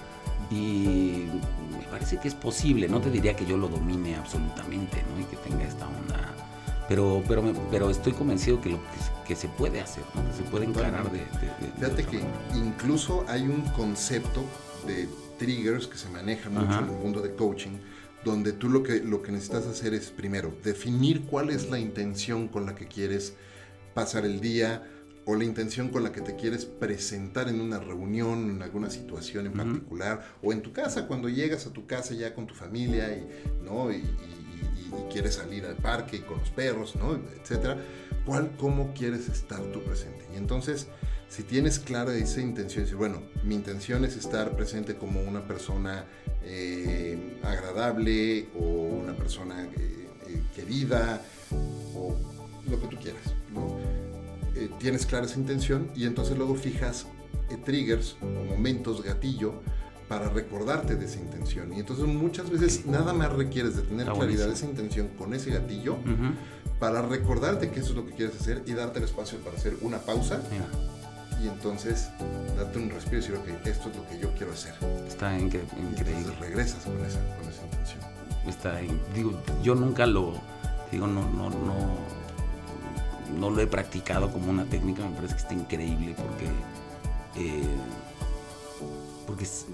[0.50, 1.26] Y
[1.72, 5.20] me parece que es posible, no te diría que yo lo domine absolutamente ¿no?
[5.20, 6.34] y que tenga esta onda,
[6.88, 8.80] pero, pero, pero estoy convencido que, lo,
[9.24, 11.20] que, se puede hacer, que se puede encarar de,
[11.76, 12.20] Fíjate que
[12.56, 14.42] incluso hay un concepto
[14.88, 17.78] de triggers que se maneja mucho en el mundo de coaching,
[18.24, 22.48] donde tú lo que, lo que necesitas hacer es primero definir cuál es la intención
[22.48, 23.34] con la que quieres
[23.94, 24.82] pasar el día,
[25.30, 29.46] o la intención con la que te quieres presentar en una reunión, en alguna situación
[29.46, 33.16] en particular, o en tu casa, cuando llegas a tu casa ya con tu familia
[33.16, 33.92] y, ¿no?
[33.92, 34.02] y,
[35.12, 37.14] quieres salir al parque con los perros, ¿no?
[37.40, 37.78] etcétera.
[38.26, 40.26] ¿Cuál, cómo quieres estar tú presente?
[40.34, 40.88] Y entonces,
[41.28, 46.06] si tienes clara esa intención, decir, bueno, mi intención es estar presente como una persona
[46.42, 51.22] eh, agradable o una persona eh, eh, querida
[51.94, 52.16] o
[52.68, 53.99] lo que tú quieras, ¿no?
[54.78, 57.06] Tienes clara esa intención y entonces luego fijas
[57.64, 59.54] triggers o momentos gatillo
[60.08, 61.72] para recordarte de esa intención.
[61.72, 65.50] Y entonces muchas veces nada más requieres de tener claridad de esa intención con ese
[65.50, 65.98] gatillo
[66.80, 69.76] para recordarte que eso es lo que quieres hacer y darte el espacio para hacer
[69.82, 70.40] una pausa
[71.40, 72.10] y entonces
[72.56, 74.74] darte un respiro y decir, ok, esto es lo que yo quiero hacer.
[75.06, 76.16] Está increíble.
[76.20, 78.00] Y regresas con esa, con esa intención.
[78.46, 78.80] Está,
[79.14, 80.34] digo, yo nunca lo,
[80.90, 82.19] digo, no, no, no,
[83.38, 86.46] no lo he practicado como una técnica, me parece que está increíble porque,
[87.36, 87.62] eh,
[89.26, 89.66] porque es,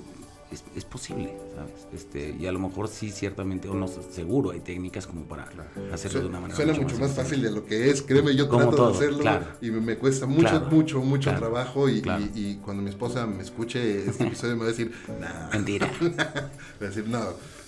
[0.91, 1.87] posible, ¿sabes?
[1.93, 5.49] Este, y a lo mejor sí, ciertamente, o no seguro, hay técnicas como para
[5.93, 8.91] hacerlo de una manera Suena mucho, más, fácil de lo que es, créeme, yo trato
[8.91, 9.25] de hacerlo
[9.61, 12.03] y me, cuesta mucho, mucho, mucho trabajo y,
[12.35, 15.51] y, cuando mi esposa me escuche este episodio me va a decir, nah.
[15.53, 15.91] mentira.
[16.03, 17.21] va a decir, no,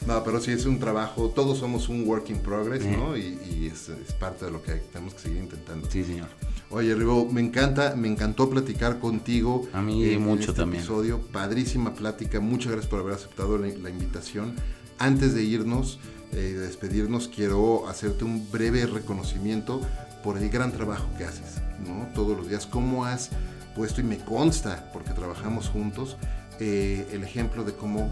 [0.07, 3.17] no, pero sí es un trabajo, todos somos un work in progress, ¿no?
[3.17, 5.91] Y, es, es, parte de lo que tenemos que seguir intentando.
[5.91, 6.29] Sí, señor.
[6.71, 9.67] Oye, Rigo, me encanta, me encantó platicar contigo.
[9.73, 10.83] A mí mucho este también.
[10.83, 11.21] episodio.
[11.33, 12.41] Padrísima plática.
[12.41, 14.55] Muchas gracias por haber aceptado la, invitación.
[14.99, 15.99] Antes de irnos,
[16.33, 19.81] eh, de despedirnos, quiero hacerte un breve reconocimiento
[20.23, 22.07] por el gran trabajo que haces, ¿no?
[22.15, 23.31] Todos los días, cómo has
[23.75, 26.19] puesto, y me consta, porque trabajamos juntos,
[26.61, 28.11] eh, el ejemplo de cómo,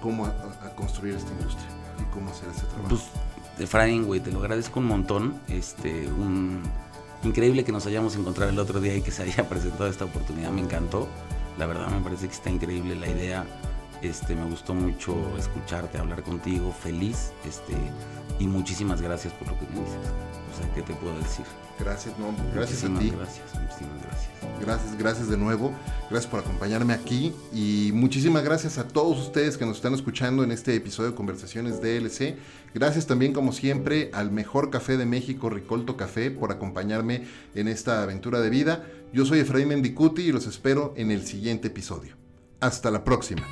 [0.00, 1.68] cómo a, construir esta industria
[2.00, 2.88] y cómo hacer ese trabajo.
[2.88, 3.02] Pues,
[3.58, 5.40] Efraín, güey, te lo agradezco un montón.
[5.48, 6.62] Este, un
[7.22, 10.50] increíble que nos hayamos encontrado el otro día y que se haya presentado esta oportunidad.
[10.50, 11.08] Me encantó.
[11.58, 13.46] La verdad me parece que está increíble la idea.
[14.02, 17.74] Este, me gustó mucho escucharte, hablar contigo, feliz, este,
[18.38, 19.98] y muchísimas gracias por lo que me dices.
[20.52, 21.44] O sea, ¿qué te puedo decir?
[21.78, 23.10] Gracias, no, gracias a ti.
[23.10, 24.28] Gracias, muchísimas gracias.
[24.60, 25.72] Gracias, gracias de nuevo.
[26.10, 30.50] Gracias por acompañarme aquí y muchísimas gracias a todos ustedes que nos están escuchando en
[30.50, 32.36] este episodio de Conversaciones DLC.
[32.74, 38.02] Gracias también, como siempre, al mejor café de México, Ricolto Café, por acompañarme en esta
[38.02, 38.84] aventura de vida.
[39.12, 42.16] Yo soy Efraín Mendicuti y los espero en el siguiente episodio.
[42.60, 43.46] Hasta la próxima.